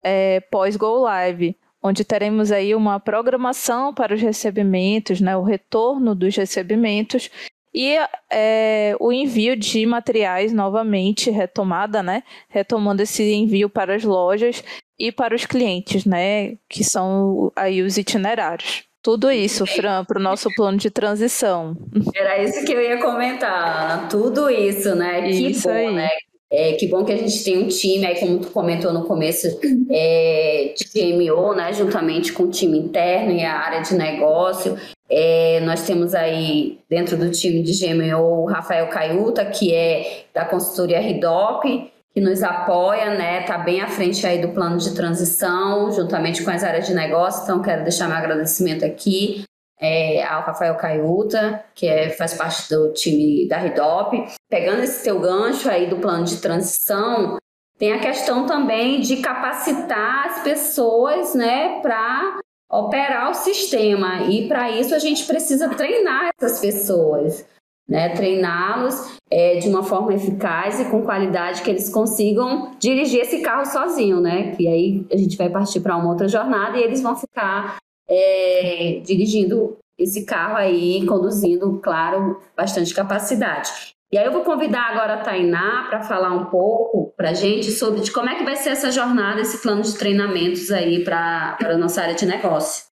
É, 0.04 0.40
Pós-Go 0.40 1.02
Live, 1.02 1.56
onde 1.80 2.04
teremos 2.04 2.52
aí 2.52 2.74
uma 2.74 3.00
programação 3.00 3.94
para 3.94 4.16
os 4.16 4.22
recebimentos, 4.22 5.22
né? 5.22 5.38
O 5.38 5.44
retorno 5.44 6.16
dos 6.16 6.36
recebimentos 6.36 7.30
e 7.74 7.98
é, 8.32 8.96
o 9.00 9.12
envio 9.12 9.56
de 9.56 9.86
materiais 9.86 10.52
novamente 10.52 11.30
retomada, 11.30 12.02
né? 12.02 12.24
Retomando 12.48 13.04
esse 13.04 13.24
envio 13.32 13.70
para 13.70 13.96
as 13.96 14.04
lojas 14.04 14.64
e 14.98 15.12
para 15.12 15.36
os 15.36 15.46
clientes, 15.46 16.06
né? 16.06 16.58
Que 16.68 16.84
são 16.84 17.52
aí 17.56 17.82
os 17.82 17.98
itinerários. 17.98 18.84
Tudo 19.02 19.32
isso, 19.32 19.66
Fran, 19.66 20.04
para 20.04 20.20
o 20.20 20.22
nosso 20.22 20.50
plano 20.56 20.78
de 20.78 20.90
transição. 20.90 21.76
Era 22.14 22.44
isso 22.44 22.66
que 22.66 22.74
eu 22.74 22.82
ia 22.82 22.98
comentar. 23.00 24.10
Tudo 24.10 24.50
isso, 24.50 24.94
né? 24.96 25.22
Que 25.22 25.48
isso 25.48 25.70
bom, 25.70 25.74
aí. 25.74 25.94
né? 25.94 26.10
É, 26.52 26.74
que 26.74 26.88
bom 26.88 27.06
que 27.06 27.12
a 27.12 27.18
gente 27.18 27.44
tem 27.44 27.60
um 27.60 27.68
time, 27.68 28.06
aí 28.08 28.20
como 28.20 28.40
tu 28.40 28.50
comentou 28.50 28.92
no 28.92 29.06
começo, 29.06 29.48
é, 29.92 30.74
de 30.76 30.84
GMO, 30.86 31.54
né, 31.54 31.72
juntamente 31.74 32.34
com 32.34 32.44
o 32.44 32.50
time 32.50 32.80
interno 32.80 33.32
e 33.34 33.44
a 33.44 33.56
área 33.56 33.82
de 33.82 33.94
negócio. 33.94 34.76
É, 35.10 35.60
nós 35.62 35.84
temos 35.84 36.14
aí, 36.14 36.80
dentro 36.88 37.18
do 37.18 37.32
time 37.32 37.64
de 37.64 37.74
GMO, 37.74 38.44
o 38.44 38.46
Rafael 38.46 38.88
Caiuta, 38.88 39.44
que 39.46 39.74
é 39.74 40.26
da 40.34 40.46
consultoria 40.46 41.00
RIDOP, 41.00 41.92
que 42.14 42.22
nos 42.22 42.44
apoia, 42.44 43.12
né, 43.16 43.42
tá 43.42 43.58
bem 43.58 43.82
à 43.82 43.88
frente 43.88 44.26
aí 44.26 44.40
do 44.42 44.50
plano 44.50 44.78
de 44.78 44.94
transição, 44.94 45.92
juntamente 45.92 46.44
com 46.44 46.52
as 46.52 46.64
áreas 46.64 46.86
de 46.86 46.94
negócio, 46.94 47.44
então 47.44 47.62
quero 47.62 47.84
deixar 47.84 48.08
meu 48.08 48.18
agradecimento 48.18 48.86
aqui 48.86 49.44
é, 49.80 50.24
ao 50.24 50.42
Rafael 50.42 50.76
Caiuta, 50.76 51.64
que 51.74 51.88
é, 51.88 52.10
faz 52.10 52.34
parte 52.34 52.70
do 52.70 52.92
time 52.94 53.48
da 53.48 53.58
RIDOP. 53.58 54.28
Pegando 54.50 54.84
esse 54.84 55.04
teu 55.04 55.20
gancho 55.20 55.70
aí 55.70 55.88
do 55.88 55.98
plano 55.98 56.26
de 56.26 56.38
transição, 56.38 57.38
tem 57.78 57.94
a 57.94 58.00
questão 58.00 58.46
também 58.46 59.00
de 59.00 59.18
capacitar 59.18 60.28
as 60.28 60.44
pessoas 60.44 61.34
né, 61.34 61.80
para 61.82 62.40
operar 62.70 63.32
o 63.32 63.34
sistema. 63.34 64.24
E 64.24 64.48
para 64.48 64.70
isso 64.72 64.94
a 64.94 65.00
gente 65.00 65.26
precisa 65.26 65.70
treinar 65.70 66.30
essas 66.40 66.60
pessoas. 66.60 67.46
né? 67.88 68.10
Treiná-los 68.10 69.18
é, 69.32 69.58
de 69.58 69.68
uma 69.68 69.82
forma 69.82 70.14
eficaz 70.14 70.80
e 70.80 70.86
com 70.86 71.02
qualidade 71.02 71.64
que 71.64 71.70
eles 71.72 71.90
consigam 71.90 72.72
dirigir 72.80 73.22
esse 73.22 73.42
carro 73.42 73.66
sozinho, 73.66 74.22
né? 74.22 74.56
E 74.60 74.68
aí 74.68 75.06
a 75.12 75.18
gente 75.18 75.36
vai 75.36 75.50
partir 75.50 75.80
para 75.80 75.98
uma 75.98 76.10
outra 76.10 76.28
jornada 76.28 76.78
e 76.78 76.84
eles 76.84 77.02
vão 77.02 77.16
ficar 77.16 77.78
é, 78.08 79.02
dirigindo 79.04 79.78
esse 79.98 80.24
carro 80.24 80.56
aí, 80.56 81.06
conduzindo, 81.06 81.80
claro, 81.82 82.40
bastante 82.56 82.94
capacidade. 82.94 83.94
E 84.12 84.18
aí 84.18 84.26
eu 84.26 84.32
vou 84.32 84.44
convidar 84.44 84.90
agora 84.90 85.16
a 85.16 85.22
Tainá 85.22 85.86
para 85.88 86.02
falar 86.02 86.34
um 86.34 86.46
pouco 86.46 87.14
para 87.16 87.30
a 87.30 87.34
gente 87.34 87.72
sobre 87.72 88.02
de 88.02 88.12
como 88.12 88.28
é 88.28 88.36
que 88.36 88.44
vai 88.44 88.56
ser 88.56 88.72
essa 88.72 88.92
jornada, 88.92 89.40
esse 89.40 89.62
plano 89.62 89.84
de 89.84 89.96
treinamentos 89.96 90.72
aí 90.72 91.04
para 91.04 91.58
a 91.62 91.78
nossa 91.78 92.02
área 92.02 92.16
de 92.16 92.26
negócio. 92.26 92.86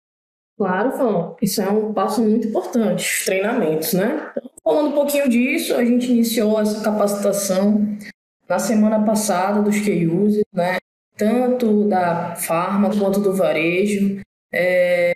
Claro, 0.56 0.92
Fão. 0.92 1.36
Isso 1.42 1.60
é 1.62 1.70
um 1.70 1.92
passo 1.92 2.22
muito 2.22 2.48
importante, 2.48 3.04
os 3.04 3.26
treinamentos, 3.26 3.94
né? 3.94 4.32
Então, 4.32 4.52
falando 4.64 4.90
um 4.90 4.94
pouquinho 4.94 5.28
disso, 5.28 5.76
a 5.76 5.84
gente 5.84 6.12
iniciou 6.12 6.60
essa 6.60 6.84
capacitação 6.84 7.98
na 8.48 8.60
semana 8.60 9.04
passada 9.04 9.62
dos 9.62 9.80
key 9.80 10.08
users, 10.08 10.46
né? 10.54 10.78
Tanto 11.16 11.88
da 11.88 12.36
farma 12.36 12.92
quanto 12.96 13.20
do 13.20 13.34
varejo. 13.34 14.20
É... 14.54 15.14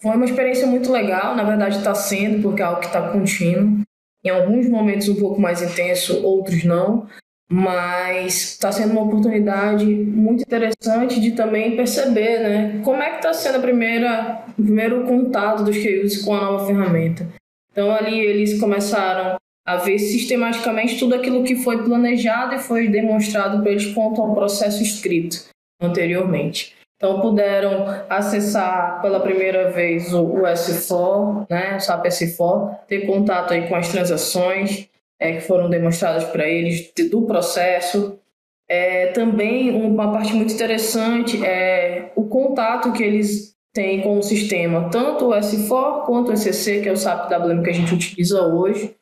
Foi 0.00 0.14
uma 0.14 0.26
experiência 0.26 0.66
muito 0.66 0.92
legal, 0.92 1.34
na 1.34 1.44
verdade 1.44 1.78
está 1.78 1.94
sendo, 1.94 2.42
porque 2.42 2.60
é 2.60 2.64
algo 2.66 2.80
que 2.80 2.86
está 2.86 3.10
contínuo. 3.10 3.82
Em 4.24 4.30
alguns 4.30 4.68
momentos 4.68 5.08
um 5.08 5.16
pouco 5.16 5.40
mais 5.40 5.62
intenso, 5.62 6.24
outros 6.24 6.64
não 6.64 7.08
mas 7.52 8.52
está 8.52 8.72
sendo 8.72 8.92
uma 8.92 9.02
oportunidade 9.02 9.84
muito 9.84 10.40
interessante 10.40 11.20
de 11.20 11.32
também 11.32 11.76
perceber, 11.76 12.38
né, 12.38 12.80
como 12.82 13.02
é 13.02 13.10
que 13.10 13.16
está 13.16 13.34
sendo 13.34 13.58
a 13.58 13.60
primeira, 13.60 14.46
o 14.58 14.62
primeiro 14.62 15.04
contato 15.04 15.62
dos 15.62 15.76
QUs 15.76 16.22
com 16.22 16.34
a 16.34 16.40
nova 16.40 16.66
ferramenta. 16.66 17.28
Então 17.70 17.94
ali 17.94 18.18
eles 18.18 18.58
começaram 18.58 19.36
a 19.66 19.76
ver 19.76 19.98
sistematicamente 19.98 20.98
tudo 20.98 21.14
aquilo 21.14 21.44
que 21.44 21.56
foi 21.56 21.84
planejado 21.84 22.54
e 22.54 22.58
foi 22.58 22.88
demonstrado 22.88 23.62
para 23.62 23.70
eles 23.70 23.92
quanto 23.92 24.22
ao 24.22 24.34
processo 24.34 24.82
escrito 24.82 25.44
anteriormente. 25.80 26.74
Então 27.02 27.20
puderam 27.20 27.84
acessar 28.08 29.02
pela 29.02 29.18
primeira 29.18 29.72
vez 29.72 30.14
o, 30.14 30.22
o 30.22 30.42
S4, 30.42 31.46
né, 31.50 31.76
o 31.76 31.80
SAP 31.80 32.06
S4, 32.06 32.78
ter 32.86 33.06
contato 33.06 33.52
aí 33.52 33.66
com 33.66 33.74
as 33.74 33.88
transações, 33.88 34.88
é, 35.18 35.32
que 35.32 35.40
foram 35.40 35.68
demonstradas 35.68 36.22
para 36.22 36.46
eles 36.46 36.92
do 37.10 37.22
processo. 37.22 38.20
É, 38.68 39.08
também 39.08 39.74
uma 39.84 40.12
parte 40.12 40.32
muito 40.32 40.54
interessante 40.54 41.44
é 41.44 42.12
o 42.14 42.28
contato 42.28 42.92
que 42.92 43.02
eles 43.02 43.56
têm 43.74 44.00
com 44.02 44.18
o 44.18 44.22
sistema, 44.22 44.88
tanto 44.88 45.30
o 45.30 45.32
S4 45.32 46.04
quanto 46.04 46.30
o 46.30 46.34
ECC, 46.34 46.82
que 46.82 46.88
é 46.88 46.92
o 46.92 46.96
SAP 46.96 47.32
WM 47.32 47.64
que 47.64 47.70
a 47.70 47.74
gente 47.74 47.92
utiliza 47.92 48.42
hoje, 48.42 48.94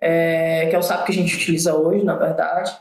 é, 0.00 0.66
que 0.70 0.76
é 0.76 0.78
o 0.78 0.82
SAP 0.82 1.06
que 1.06 1.10
a 1.10 1.14
gente 1.14 1.34
utiliza 1.34 1.74
hoje, 1.74 2.04
na 2.04 2.14
verdade 2.14 2.72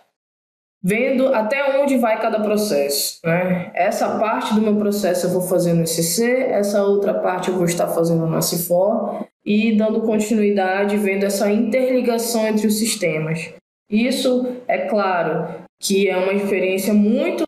vendo 0.84 1.34
até 1.34 1.80
onde 1.80 1.98
vai 1.98 2.20
cada 2.22 2.40
processo. 2.40 3.20
Né? 3.24 3.72
Essa 3.74 4.18
parte 4.20 4.54
do 4.54 4.62
meu 4.62 4.76
processo 4.76 5.28
eu 5.28 5.32
vou 5.32 5.42
fazer 5.42 5.74
no 5.74 5.86
SC, 5.86 6.24
essa 6.24 6.84
outra 6.84 7.14
parte 7.14 7.50
eu 7.50 7.56
vou 7.56 7.66
estar 7.66 7.88
fazendo 7.88 8.26
no 8.26 8.38
S4 8.38 9.26
e 9.46 9.76
dando 9.76 10.02
continuidade, 10.02 10.98
vendo 10.98 11.26
essa 11.26 11.52
interligação 11.52 12.46
entre 12.48 12.68
os 12.68 12.78
sistemas. 12.78 13.54
Isso, 13.90 14.58
é 14.68 14.80
claro, 14.80 15.48
que 15.80 16.10
é 16.10 16.18
uma 16.18 16.34
experiência 16.34 16.94
muito, 16.94 17.46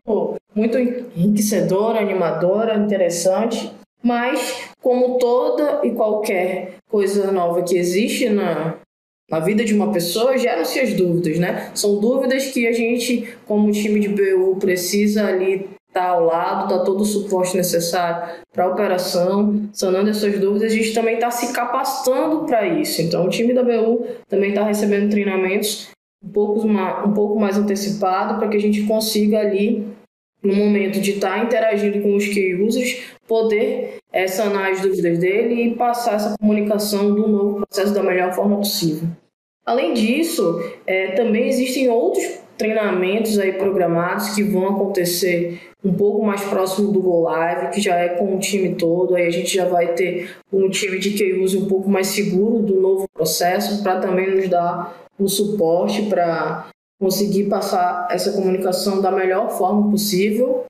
muito 0.54 0.78
enriquecedora, 0.78 2.00
animadora, 2.00 2.76
interessante, 2.76 3.70
mas 4.02 4.70
como 4.80 5.18
toda 5.18 5.80
e 5.84 5.90
qualquer 5.90 6.76
coisa 6.88 7.30
nova 7.30 7.62
que 7.62 7.76
existe 7.76 8.30
na, 8.30 8.78
na 9.30 9.38
vida 9.38 9.64
de 9.64 9.72
uma 9.72 9.92
pessoa 9.92 10.36
geram-se 10.36 10.80
as 10.80 10.92
dúvidas, 10.94 11.38
né? 11.38 11.70
São 11.74 12.00
dúvidas 12.00 12.46
que 12.46 12.66
a 12.66 12.72
gente, 12.72 13.28
como 13.46 13.70
time 13.70 14.00
de 14.00 14.08
BU, 14.08 14.56
precisa 14.56 15.26
ali 15.26 15.68
estar 15.90 16.02
tá 16.02 16.08
ao 16.08 16.24
lado, 16.24 16.68
dar 16.68 16.84
todo 16.84 17.02
o 17.02 17.04
suporte 17.04 17.56
necessário 17.56 18.40
para 18.52 18.64
a 18.64 18.68
operação, 18.68 19.68
sanando 19.72 20.10
essas 20.10 20.38
dúvidas. 20.38 20.72
A 20.72 20.74
gente 20.74 20.92
também 20.92 21.14
está 21.14 21.30
se 21.30 21.52
capacitando 21.52 22.44
para 22.44 22.66
isso. 22.66 23.02
Então, 23.02 23.26
o 23.26 23.28
time 23.28 23.54
da 23.54 23.62
BU 23.62 24.06
também 24.28 24.50
está 24.50 24.64
recebendo 24.64 25.10
treinamentos 25.10 25.90
um 26.24 26.28
pouco, 26.28 26.66
um 26.66 27.14
pouco 27.14 27.38
mais 27.38 27.56
antecipado 27.56 28.38
para 28.38 28.48
que 28.48 28.56
a 28.56 28.60
gente 28.60 28.82
consiga 28.82 29.38
ali, 29.38 29.86
no 30.42 30.54
momento 30.54 31.00
de 31.00 31.12
estar 31.12 31.38
tá 31.38 31.44
interagindo 31.44 32.00
com 32.00 32.16
os 32.16 32.26
key 32.26 32.54
users, 32.54 33.02
poder 33.28 33.98
é, 34.12 34.26
sanar 34.26 34.70
as 34.70 34.80
dúvidas 34.80 35.18
dele 35.18 35.62
e 35.62 35.74
passar 35.74 36.14
essa 36.14 36.34
comunicação 36.38 37.14
do 37.14 37.28
novo 37.28 37.66
processo 37.66 37.94
da 37.94 38.02
melhor 38.02 38.32
forma 38.32 38.56
possível. 38.56 39.08
Além 39.70 39.94
disso, 39.94 40.60
é, 40.84 41.12
também 41.12 41.46
existem 41.46 41.88
outros 41.88 42.24
treinamentos 42.58 43.38
aí 43.38 43.52
programados 43.52 44.30
que 44.30 44.42
vão 44.42 44.66
acontecer 44.66 45.60
um 45.84 45.94
pouco 45.94 46.26
mais 46.26 46.42
próximo 46.42 46.90
do 46.90 47.00
Go 47.00 47.20
Live, 47.20 47.70
que 47.70 47.80
já 47.80 47.94
é 47.94 48.08
com 48.08 48.34
o 48.34 48.40
time 48.40 48.74
todo, 48.74 49.14
aí 49.14 49.28
a 49.28 49.30
gente 49.30 49.54
já 49.54 49.66
vai 49.66 49.94
ter 49.94 50.28
um 50.52 50.68
time 50.68 50.98
de 50.98 51.10
que 51.12 51.34
use 51.34 51.56
um 51.56 51.66
pouco 51.66 51.88
mais 51.88 52.08
seguro 52.08 52.58
do 52.58 52.80
novo 52.80 53.06
processo 53.14 53.80
para 53.80 54.00
também 54.00 54.34
nos 54.34 54.48
dar 54.48 55.06
o 55.16 55.28
suporte 55.28 56.02
para 56.02 56.66
conseguir 57.00 57.44
passar 57.44 58.08
essa 58.10 58.32
comunicação 58.32 59.00
da 59.00 59.12
melhor 59.12 59.50
forma 59.50 59.88
possível 59.88 60.64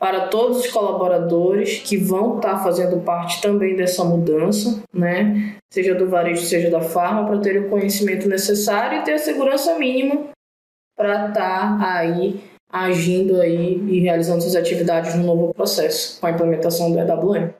para 0.00 0.28
todos 0.28 0.60
os 0.60 0.66
colaboradores 0.68 1.80
que 1.80 1.98
vão 1.98 2.36
estar 2.36 2.62
fazendo 2.62 3.04
parte 3.04 3.42
também 3.42 3.76
dessa 3.76 4.02
mudança, 4.02 4.82
né? 4.90 5.58
Seja 5.70 5.94
do 5.94 6.08
varejo, 6.08 6.42
seja 6.42 6.70
da 6.70 6.80
farma, 6.80 7.26
para 7.26 7.38
ter 7.38 7.60
o 7.60 7.68
conhecimento 7.68 8.26
necessário 8.26 8.98
e 8.98 9.04
ter 9.04 9.12
a 9.12 9.18
segurança 9.18 9.78
mínima 9.78 10.30
para 10.96 11.28
estar 11.28 11.78
aí 11.82 12.40
agindo 12.72 13.42
aí 13.42 13.74
e 13.74 14.00
realizando 14.00 14.40
suas 14.40 14.56
atividades 14.56 15.14
no 15.16 15.24
novo 15.24 15.52
processo 15.52 16.18
com 16.18 16.26
a 16.26 16.30
implementação 16.30 16.90
do 16.90 16.98
EWM. 16.98 17.52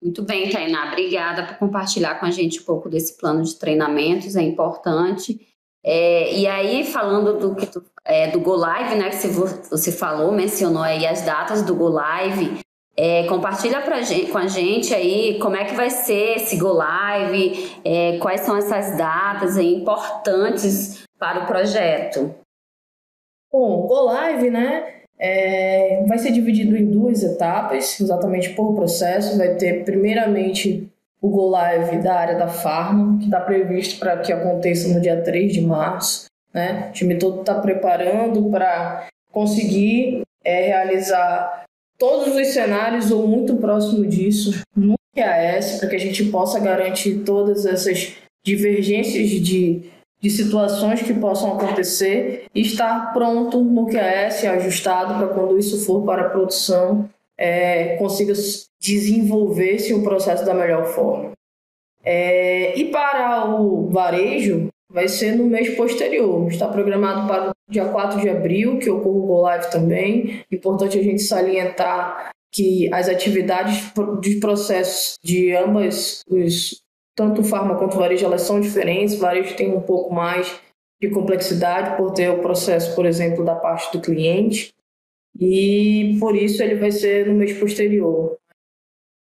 Muito 0.00 0.22
bem, 0.22 0.48
Tainá. 0.48 0.92
Obrigada 0.92 1.44
por 1.44 1.58
compartilhar 1.58 2.20
com 2.20 2.26
a 2.26 2.30
gente 2.30 2.60
um 2.60 2.64
pouco 2.64 2.88
desse 2.88 3.18
plano 3.18 3.42
de 3.42 3.58
treinamentos, 3.58 4.36
é 4.36 4.42
importante. 4.42 5.49
É, 5.84 6.34
e 6.34 6.46
aí, 6.46 6.84
falando 6.84 7.38
do 7.38 7.54
que 7.54 7.66
tu, 7.66 7.82
é, 8.04 8.30
do 8.30 8.40
Go 8.40 8.54
Live, 8.54 8.96
né, 8.96 9.10
que 9.10 9.16
você 9.16 9.92
falou, 9.92 10.32
mencionou 10.32 10.82
aí 10.82 11.06
as 11.06 11.22
datas 11.22 11.62
do 11.62 11.74
Go 11.74 11.88
Live, 11.88 12.60
é, 12.96 13.26
compartilha 13.26 13.80
pra 13.80 14.02
gente, 14.02 14.30
com 14.30 14.38
a 14.38 14.46
gente 14.46 14.94
aí 14.94 15.38
como 15.38 15.56
é 15.56 15.64
que 15.64 15.74
vai 15.74 15.88
ser 15.88 16.36
esse 16.36 16.56
Go 16.56 16.72
Live, 16.72 17.80
é, 17.84 18.18
quais 18.18 18.42
são 18.42 18.56
essas 18.56 18.96
datas 18.96 19.56
aí 19.56 19.74
importantes 19.74 21.04
para 21.18 21.44
o 21.44 21.46
projeto. 21.46 22.34
Bom, 23.50 23.86
Go 23.86 24.02
Live, 24.02 24.50
né, 24.50 25.00
é, 25.18 26.02
vai 26.06 26.18
ser 26.18 26.32
dividido 26.32 26.76
em 26.76 26.90
duas 26.90 27.22
etapas, 27.22 28.00
exatamente 28.00 28.50
por 28.54 28.74
processo. 28.74 29.36
Vai 29.36 29.54
ter, 29.54 29.84
primeiramente, 29.84 30.89
o 31.20 31.28
Go 31.28 31.48
Live 31.48 31.98
da 31.98 32.14
área 32.14 32.34
da 32.36 32.48
Farma, 32.48 33.18
que 33.18 33.24
está 33.26 33.40
previsto 33.40 33.98
para 33.98 34.18
que 34.18 34.32
aconteça 34.32 34.88
no 34.88 35.00
dia 35.00 35.20
3 35.20 35.52
de 35.52 35.60
março. 35.60 36.26
Né? 36.52 36.88
O 36.88 36.92
time 36.92 37.16
todo 37.16 37.40
está 37.40 37.54
preparando 37.60 38.50
para 38.50 39.06
conseguir 39.30 40.22
é, 40.44 40.66
realizar 40.66 41.64
todos 41.98 42.34
os 42.34 42.46
cenários 42.48 43.10
ou 43.10 43.28
muito 43.28 43.56
próximo 43.56 44.06
disso 44.06 44.62
no 44.74 44.94
QAS, 45.14 45.78
para 45.78 45.88
que 45.88 45.96
a 45.96 46.00
gente 46.00 46.24
possa 46.24 46.58
garantir 46.58 47.22
todas 47.24 47.66
essas 47.66 48.16
divergências 48.44 49.28
de, 49.28 49.90
de 50.20 50.30
situações 50.30 51.02
que 51.02 51.12
possam 51.12 51.52
acontecer 51.52 52.46
e 52.54 52.62
estar 52.62 53.12
pronto 53.12 53.62
no 53.62 53.86
QAS, 53.86 54.44
ajustado 54.44 55.14
para 55.14 55.34
quando 55.34 55.58
isso 55.58 55.84
for 55.84 56.02
para 56.04 56.22
a 56.22 56.30
produção 56.30 57.08
é, 57.40 57.96
consiga 57.96 58.34
desenvolver-se 58.78 59.94
o 59.94 60.02
processo 60.02 60.44
da 60.44 60.52
melhor 60.52 60.84
forma. 60.84 61.32
É, 62.04 62.78
e 62.78 62.90
para 62.90 63.50
o 63.50 63.88
varejo, 63.88 64.68
vai 64.92 65.08
ser 65.08 65.36
no 65.36 65.46
mês 65.46 65.74
posterior. 65.74 66.46
Está 66.48 66.68
programado 66.68 67.26
para 67.26 67.50
o 67.50 67.72
dia 67.72 67.86
4 67.86 68.20
de 68.20 68.28
abril, 68.28 68.78
que 68.78 68.90
ocorre 68.90 69.18
o 69.18 69.22
Go 69.22 69.40
Live 69.40 69.70
também. 69.70 70.44
Importante 70.52 70.98
a 70.98 71.02
gente 71.02 71.22
salientar 71.22 72.30
que 72.52 72.92
as 72.92 73.08
atividades 73.08 73.90
de 74.20 74.38
processos 74.38 75.16
de 75.22 75.56
ambas, 75.56 76.22
os, 76.28 76.82
tanto 77.16 77.42
farma 77.42 77.76
quanto 77.76 77.96
varejo, 77.96 78.26
elas 78.26 78.42
são 78.42 78.60
diferentes. 78.60 79.14
O 79.14 79.20
varejo 79.20 79.56
tem 79.56 79.74
um 79.74 79.80
pouco 79.80 80.12
mais 80.12 80.60
de 81.00 81.08
complexidade 81.08 81.96
por 81.96 82.12
ter 82.12 82.28
o 82.28 82.40
processo, 82.40 82.94
por 82.94 83.06
exemplo, 83.06 83.42
da 83.44 83.54
parte 83.54 83.96
do 83.96 84.02
cliente 84.02 84.74
e 85.38 86.16
por 86.18 86.36
isso 86.36 86.62
ele 86.62 86.76
vai 86.76 86.90
ser 86.90 87.26
no 87.26 87.34
mês 87.34 87.52
posterior. 87.58 88.36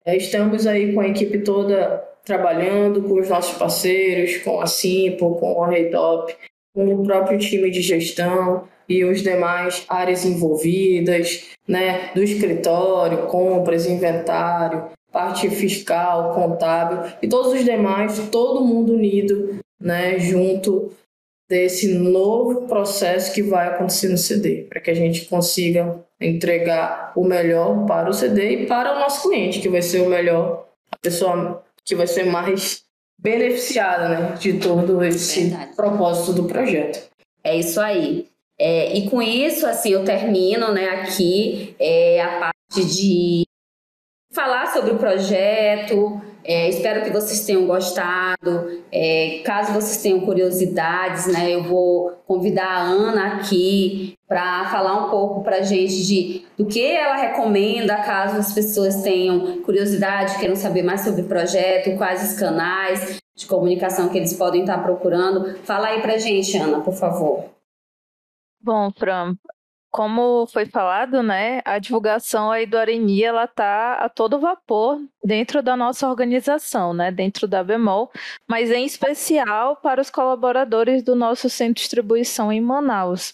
É, 0.06 0.16
estamos 0.16 0.66
aí 0.66 0.94
com 0.94 1.02
a 1.02 1.08
equipe 1.08 1.40
toda 1.40 2.04
trabalhando 2.24 3.02
com 3.04 3.20
os 3.20 3.30
nossos 3.30 3.58
parceiros, 3.58 4.38
com 4.38 4.62
a 4.62 4.68
Simpo, 4.68 5.36
com 5.36 5.64
a 5.64 5.70
Reitop, 5.70 6.36
com 6.74 6.94
o 6.94 7.04
próprio 7.04 7.40
time 7.40 7.70
de 7.70 7.82
gestão 7.82 8.68
e 8.88 9.04
os 9.04 9.22
demais 9.22 9.86
áreas 9.88 10.26
envolvidas, 10.26 11.50
né, 11.68 12.12
do 12.14 12.24
escritório, 12.24 13.28
compras, 13.28 13.86
inventário, 13.86 14.90
parte 15.12 15.50
fiscal, 15.50 16.34
contábil 16.34 17.12
e 17.22 17.28
todos 17.28 17.54
os 17.54 17.64
demais, 17.64 18.20
todo 18.32 18.66
mundo 18.66 18.94
unido 18.94 19.60
né, 19.80 20.20
junto 20.20 20.92
desse 21.50 21.96
novo 21.96 22.68
processo 22.68 23.34
que 23.34 23.42
vai 23.42 23.68
acontecer 23.68 24.08
no 24.10 24.18
CD, 24.18 24.68
para 24.70 24.80
que 24.80 24.92
a 24.92 24.94
gente 24.94 25.26
consiga 25.26 26.00
entregar 26.22 27.12
o 27.16 27.24
melhor 27.24 27.86
para 27.88 28.10
o 28.10 28.14
CD 28.14 28.52
e 28.52 28.66
para 28.68 28.96
o 28.96 29.00
nosso 29.00 29.28
cliente, 29.28 29.60
que 29.60 29.68
vai 29.68 29.82
ser 29.82 30.02
o 30.02 30.10
melhor, 30.10 30.68
a 30.92 30.98
pessoa 30.98 31.64
que 31.84 31.96
vai 31.96 32.06
ser 32.06 32.26
mais 32.26 32.84
beneficiada 33.18 34.10
né, 34.10 34.36
de 34.40 34.60
todo 34.60 35.04
esse 35.04 35.46
Verdade. 35.46 35.76
propósito 35.76 36.34
do 36.34 36.44
projeto. 36.44 37.10
É 37.44 37.58
isso 37.58 37.82
aí. 37.82 38.28
É, 38.58 38.96
e 38.96 39.10
com 39.10 39.22
isso, 39.22 39.66
assim, 39.66 39.92
eu 39.92 40.04
termino 40.04 40.72
né, 40.72 40.90
aqui 40.90 41.76
é, 41.80 42.22
a 42.22 42.40
parte 42.40 42.86
de 42.86 43.46
falar 44.32 44.68
sobre 44.68 44.92
o 44.92 44.98
projeto. 44.98 46.22
É, 46.50 46.68
espero 46.68 47.04
que 47.04 47.12
vocês 47.12 47.46
tenham 47.46 47.68
gostado. 47.68 48.82
É, 48.92 49.44
caso 49.46 49.72
vocês 49.72 50.02
tenham 50.02 50.22
curiosidades, 50.22 51.28
né, 51.28 51.54
eu 51.54 51.62
vou 51.62 52.20
convidar 52.26 52.66
a 52.66 52.82
Ana 52.82 53.36
aqui 53.36 54.18
para 54.28 54.68
falar 54.72 55.06
um 55.06 55.12
pouco 55.12 55.44
para 55.44 55.58
a 55.58 55.62
gente 55.62 56.04
de 56.04 56.48
do 56.58 56.66
que 56.66 56.84
ela 56.84 57.18
recomenda 57.18 57.96
caso 57.98 58.38
as 58.38 58.52
pessoas 58.52 59.04
tenham 59.04 59.62
curiosidade, 59.62 60.40
queiram 60.40 60.56
saber 60.56 60.82
mais 60.82 61.02
sobre 61.02 61.22
o 61.22 61.28
projeto, 61.28 61.96
quais 61.96 62.32
os 62.32 62.40
canais 62.40 63.20
de 63.38 63.46
comunicação 63.46 64.10
que 64.10 64.18
eles 64.18 64.34
podem 64.34 64.62
estar 64.62 64.80
procurando. 64.80 65.56
Fala 65.60 65.90
aí 65.90 66.02
para 66.02 66.14
a 66.14 66.18
gente, 66.18 66.58
Ana, 66.58 66.82
por 66.82 66.96
favor. 66.96 67.46
Bom, 68.60 68.90
Fran, 68.98 69.36
como 69.92 70.46
foi 70.48 70.66
falado, 70.66 71.24
né, 71.24 71.62
a 71.66 71.80
divulgação 71.80 72.52
aí 72.52 72.66
do 72.66 72.78
Areni, 72.78 73.24
ela 73.24 73.48
tá 73.48 73.96
a 73.96 74.08
todo 74.08 74.40
vapor 74.40 75.00
dentro 75.24 75.64
da 75.64 75.76
nossa 75.76 76.08
organização, 76.08 76.94
né, 76.94 77.12
dentro 77.12 77.48
da 77.48 77.64
Bemol, 77.64 78.12
mas 78.48 78.72
em 78.72 78.86
especial 78.86 79.76
para 79.78 80.02
os 80.02 80.10
colaboradores 80.10 81.04
do 81.04 81.16
nosso 81.16 81.50
centro 81.50 81.76
de 81.76 81.82
distribuição 81.82 82.52
em 82.52 82.62
Manaus. 82.62 83.34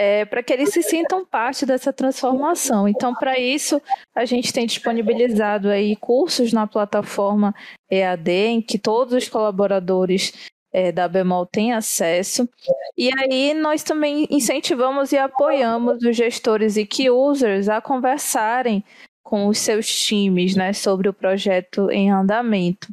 É, 0.00 0.24
para 0.24 0.44
que 0.44 0.52
eles 0.52 0.70
se 0.70 0.80
sintam 0.80 1.26
parte 1.26 1.66
dessa 1.66 1.92
transformação. 1.92 2.86
Então, 2.86 3.12
para 3.12 3.36
isso, 3.36 3.82
a 4.14 4.24
gente 4.24 4.52
tem 4.52 4.64
disponibilizado 4.64 5.68
aí 5.68 5.96
cursos 5.96 6.52
na 6.52 6.68
plataforma 6.68 7.52
EAD, 7.90 8.30
em 8.30 8.62
que 8.62 8.78
todos 8.78 9.12
os 9.12 9.28
colaboradores 9.28 10.52
é, 10.72 10.92
da 10.92 11.08
Bemol 11.08 11.46
tem 11.46 11.72
acesso. 11.72 12.48
E 12.96 13.10
aí 13.18 13.54
nós 13.54 13.82
também 13.82 14.26
incentivamos 14.30 15.12
e 15.12 15.18
apoiamos 15.18 16.02
os 16.02 16.16
gestores 16.16 16.76
e 16.76 16.84
key 16.84 17.10
users 17.10 17.68
a 17.68 17.80
conversarem 17.80 18.84
com 19.22 19.46
os 19.46 19.58
seus 19.58 19.86
times 19.86 20.56
né, 20.56 20.72
sobre 20.72 21.08
o 21.08 21.12
projeto 21.12 21.90
em 21.90 22.10
andamento. 22.10 22.88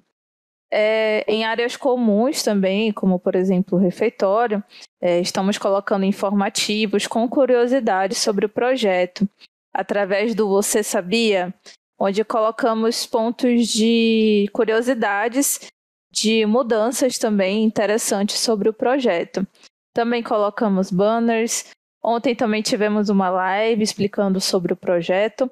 É, 0.71 1.23
em 1.31 1.45
áreas 1.45 1.77
comuns 1.77 2.43
também, 2.43 2.91
como 2.91 3.19
por 3.19 3.35
exemplo 3.35 3.77
o 3.77 3.81
refeitório, 3.81 4.61
é, 4.99 5.21
estamos 5.21 5.57
colocando 5.57 6.03
informativos 6.03 7.07
com 7.07 7.29
curiosidades 7.29 8.17
sobre 8.17 8.45
o 8.45 8.49
projeto, 8.49 9.29
através 9.73 10.35
do 10.35 10.49
Você 10.49 10.83
Sabia, 10.83 11.53
onde 11.97 12.25
colocamos 12.25 13.05
pontos 13.05 13.67
de 13.67 14.49
curiosidades 14.51 15.71
de 16.15 16.45
mudanças 16.45 17.17
também 17.17 17.65
interessantes 17.65 18.39
sobre 18.39 18.69
o 18.69 18.73
projeto. 18.73 19.45
Também 19.93 20.23
colocamos 20.23 20.89
banners. 20.89 21.65
Ontem 22.01 22.33
também 22.33 22.61
tivemos 22.61 23.09
uma 23.09 23.29
live 23.29 23.83
explicando 23.83 24.39
sobre 24.39 24.71
o 24.71 24.77
projeto. 24.77 25.51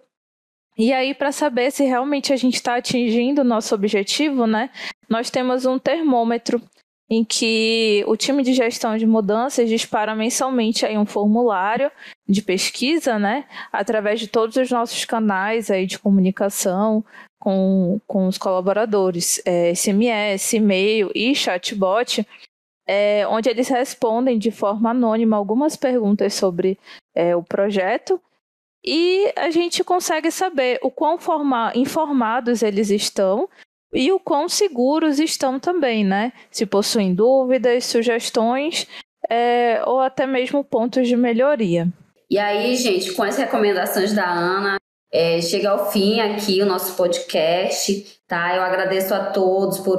E 0.78 0.94
aí, 0.94 1.14
para 1.14 1.34
saber 1.34 1.70
se 1.70 1.84
realmente 1.84 2.32
a 2.32 2.38
gente 2.38 2.56
está 2.56 2.78
atingindo 2.78 3.42
o 3.42 3.44
nosso 3.44 3.76
objetivo, 3.76 4.48
né? 4.48 4.70
Nós 5.10 5.30
temos 5.30 5.66
um 5.66 5.78
termômetro 5.78 6.62
em 7.10 7.26
que 7.26 8.04
o 8.08 8.16
time 8.16 8.42
de 8.42 8.54
gestão 8.54 8.98
de 8.98 9.06
mudanças 9.06 9.70
dispara 9.70 10.16
mensalmente 10.16 10.86
aí 10.86 10.98
um 10.98 11.06
formulário 11.06 11.92
de 12.28 12.42
pesquisa, 12.42 13.20
né, 13.20 13.46
através 13.72 14.20
de 14.20 14.28
todos 14.28 14.56
os 14.56 14.72
nossos 14.72 15.04
canais 15.06 15.70
aí 15.70 15.86
de 15.86 16.00
comunicação 16.00 17.06
com, 17.44 18.00
com 18.08 18.26
os 18.26 18.38
colaboradores, 18.38 19.42
é, 19.44 19.76
SMS, 19.76 20.54
e-mail 20.54 21.12
e 21.14 21.36
chatbot, 21.36 22.26
é, 22.88 23.28
onde 23.28 23.50
eles 23.50 23.68
respondem 23.68 24.40
de 24.40 24.50
forma 24.50 24.92
anônima 24.92 25.36
algumas 25.36 25.76
perguntas 25.76 26.34
sobre 26.36 26.80
é, 27.14 27.36
o 27.36 27.44
projeto 27.44 28.18
e 28.82 29.30
a 29.36 29.50
gente 29.50 29.84
consegue 29.84 30.32
saber 30.32 30.80
o 30.82 30.90
quão 30.90 31.18
forma, 31.18 31.74
informados 31.76 32.64
eles 32.64 32.90
estão 32.90 33.50
e 33.94 34.10
o 34.10 34.22
quão 34.22 34.48
seguros 34.48 35.20
estão 35.20 35.60
também, 35.60 36.06
né? 36.06 36.32
Se 36.50 36.66
possuem 36.66 37.14
dúvidas, 37.14 37.84
sugestões 37.84 38.88
é, 39.30 39.84
ou 39.86 40.00
até 40.00 40.26
mesmo 40.26 40.64
pontos 40.64 41.10
de 41.10 41.18
melhoria. 41.18 41.90
E 42.30 42.40
aí, 42.40 42.74
gente, 42.78 43.12
com 43.12 43.24
as 43.24 43.36
recomendações 43.36 44.14
da 44.14 44.32
Ana, 44.32 44.78
é, 45.14 45.40
chega 45.42 45.70
ao 45.70 45.92
fim 45.92 46.20
aqui 46.20 46.60
o 46.60 46.66
nosso 46.66 46.96
podcast, 46.96 48.20
tá? 48.28 48.56
Eu 48.56 48.64
agradeço 48.64 49.14
a 49.14 49.20
todos 49.26 49.78
por, 49.78 49.98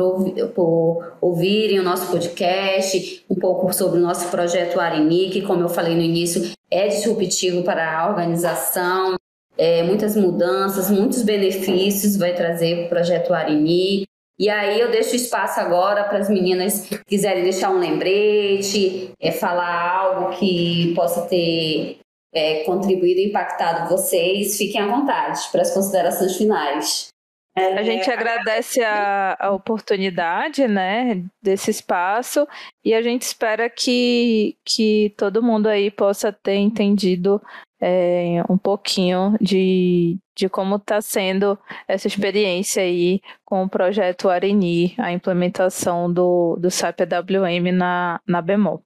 por 0.52 1.16
ouvirem 1.20 1.78
o 1.78 1.84
nosso 1.84 2.10
podcast, 2.10 3.24
um 3.30 3.36
pouco 3.36 3.72
sobre 3.72 4.00
o 4.00 4.02
nosso 4.02 4.28
projeto 4.28 4.80
Arini, 4.80 5.30
que, 5.30 5.42
como 5.42 5.62
eu 5.62 5.68
falei 5.68 5.94
no 5.94 6.02
início, 6.02 6.50
é 6.68 6.88
disruptivo 6.88 7.62
para 7.62 7.96
a 7.96 8.08
organização, 8.08 9.14
é, 9.56 9.84
muitas 9.84 10.16
mudanças, 10.16 10.90
muitos 10.90 11.22
benefícios 11.22 12.16
vai 12.16 12.34
trazer 12.34 12.86
o 12.86 12.88
projeto 12.88 13.32
Arini. 13.32 14.02
E 14.36 14.50
aí 14.50 14.80
eu 14.80 14.90
deixo 14.90 15.14
espaço 15.14 15.60
agora 15.60 16.02
para 16.02 16.18
as 16.18 16.28
meninas 16.28 16.88
quiserem 17.06 17.44
deixar 17.44 17.70
um 17.70 17.78
lembrete, 17.78 19.12
é, 19.20 19.30
falar 19.30 19.96
algo 19.96 20.36
que 20.36 20.92
possa 20.96 21.22
ter 21.22 22.00
é, 22.34 22.64
contribuído 22.64 23.20
e 23.20 23.28
impactado 23.28 23.88
vocês. 23.88 24.58
Fiquem 24.58 24.80
à 24.80 24.86
vontade 24.86 25.40
para 25.52 25.62
as 25.62 25.72
considerações 25.72 26.36
finais. 26.36 27.08
A 27.56 27.84
gente 27.84 28.10
agradece 28.10 28.82
a, 28.82 29.36
a, 29.38 29.52
oportunidade, 29.52 30.66
né, 30.66 31.22
desse 31.40 31.70
espaço 31.70 32.48
e 32.84 32.92
a 32.92 33.00
gente 33.00 33.22
espera 33.22 33.70
que, 33.70 34.56
que 34.64 35.14
todo 35.16 35.42
mundo 35.42 35.68
aí 35.68 35.88
possa 35.88 36.32
ter 36.32 36.56
entendido 36.56 37.40
é, 37.80 38.42
um 38.50 38.58
pouquinho 38.58 39.36
de, 39.40 40.18
de 40.36 40.48
como 40.48 40.76
está 40.76 41.00
sendo 41.00 41.56
essa 41.86 42.08
experiência 42.08 42.82
aí 42.82 43.20
com 43.44 43.62
o 43.62 43.68
projeto 43.68 44.28
Areni, 44.28 44.92
a 44.98 45.12
implementação 45.12 46.12
do, 46.12 46.56
do 46.56 46.72
SAP 46.72 47.02
AWM 47.02 47.70
na, 47.72 48.20
na 48.26 48.42
Bemol. 48.42 48.82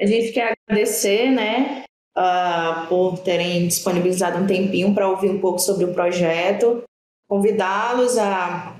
A 0.00 0.06
gente 0.06 0.32
quer 0.32 0.56
agradecer, 0.66 1.30
né, 1.30 1.84
uh, 2.16 2.86
por 2.88 3.18
terem 3.18 3.68
disponibilizado 3.68 4.38
um 4.38 4.46
tempinho 4.46 4.94
para 4.94 5.08
ouvir 5.08 5.30
um 5.30 5.40
pouco 5.40 5.58
sobre 5.58 5.84
o 5.84 5.92
projeto, 5.92 6.82
convidá-los 7.28 8.16
a, 8.16 8.76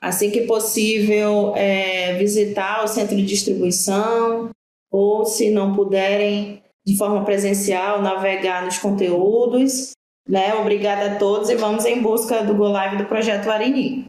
assim 0.00 0.30
que 0.30 0.42
possível, 0.42 1.52
é, 1.56 2.14
visitar 2.14 2.82
o 2.82 2.88
centro 2.88 3.16
de 3.16 3.24
distribuição, 3.24 4.50
ou 4.90 5.24
se 5.24 5.50
não 5.50 5.74
puderem, 5.74 6.62
de 6.84 6.96
forma 6.96 7.24
presencial, 7.24 8.00
navegar 8.00 8.64
nos 8.64 8.78
conteúdos. 8.78 9.92
Né? 10.28 10.54
Obrigada 10.54 11.12
a 11.12 11.18
todos 11.18 11.50
e 11.50 11.56
vamos 11.56 11.84
em 11.84 12.00
busca 12.00 12.42
do 12.42 12.54
Go 12.54 12.68
Live 12.68 12.96
do 12.96 13.06
Projeto 13.06 13.50
Arini. 13.50 14.06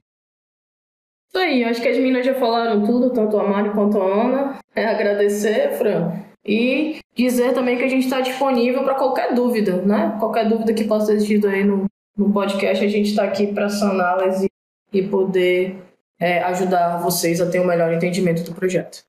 Isso 1.27 1.38
aí, 1.38 1.63
acho 1.63 1.81
que 1.81 1.88
as 1.88 1.97
meninas 1.97 2.25
já 2.25 2.36
falaram 2.36 2.86
tudo, 2.86 3.13
tanto 3.13 3.39
a 3.39 3.47
Mari 3.47 3.71
quanto 3.71 4.01
a 4.01 4.05
Ana. 4.05 4.60
É 4.75 4.86
agradecer, 4.86 5.77
Fran. 5.77 6.31
E 6.45 6.99
dizer 7.15 7.54
também 7.54 7.77
que 7.77 7.84
a 7.84 7.88
gente 7.88 8.06
está 8.06 8.19
disponível 8.19 8.84
para 8.84 8.95
qualquer 8.95 9.34
dúvida, 9.34 9.82
né? 9.84 10.15
Qualquer 10.19 10.49
dúvida 10.49 10.73
que 10.73 10.86
possa 10.86 11.13
existir 11.13 11.45
aí 11.45 11.63
no, 11.63 11.86
no 12.17 12.32
podcast, 12.32 12.84
a 12.84 12.88
gente 12.88 13.10
está 13.10 13.23
aqui 13.23 13.47
para 13.47 13.69
saná-las 13.69 14.43
e, 14.43 14.47
e 14.92 15.04
poder 15.04 15.77
é, 16.19 16.42
ajudar 16.44 16.98
vocês 17.02 17.39
a 17.39 17.50
ter 17.50 17.60
um 17.60 17.65
melhor 17.65 17.94
entendimento 17.94 18.44
do 18.44 18.54
projeto. 18.54 19.04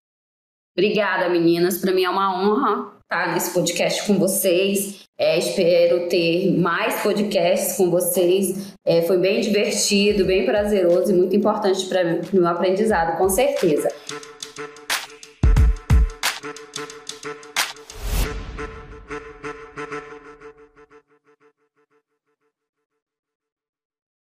Obrigada, 0.76 1.28
meninas. 1.28 1.78
Para 1.78 1.93
mim 1.93 2.05
é 2.05 2.11
uma 2.11 2.43
honra 2.43 2.93
estar 3.03 3.35
nesse 3.35 3.53
podcast 3.53 4.07
com 4.07 4.18
vocês. 4.18 5.03
É, 5.18 5.39
espero 5.39 6.09
ter 6.09 6.59
mais 6.59 7.03
podcasts 7.03 7.76
com 7.76 7.91
vocês. 7.91 8.74
É, 8.85 9.03
foi 9.03 9.18
bem 9.18 9.41
divertido, 9.41 10.24
bem 10.24 10.47
prazeroso 10.47 11.12
e 11.12 11.14
muito 11.14 11.37
importante 11.37 11.85
para 11.87 12.20
o 12.33 12.37
meu 12.37 12.49
aprendizado, 12.49 13.18
com 13.18 13.28
certeza. 13.28 13.89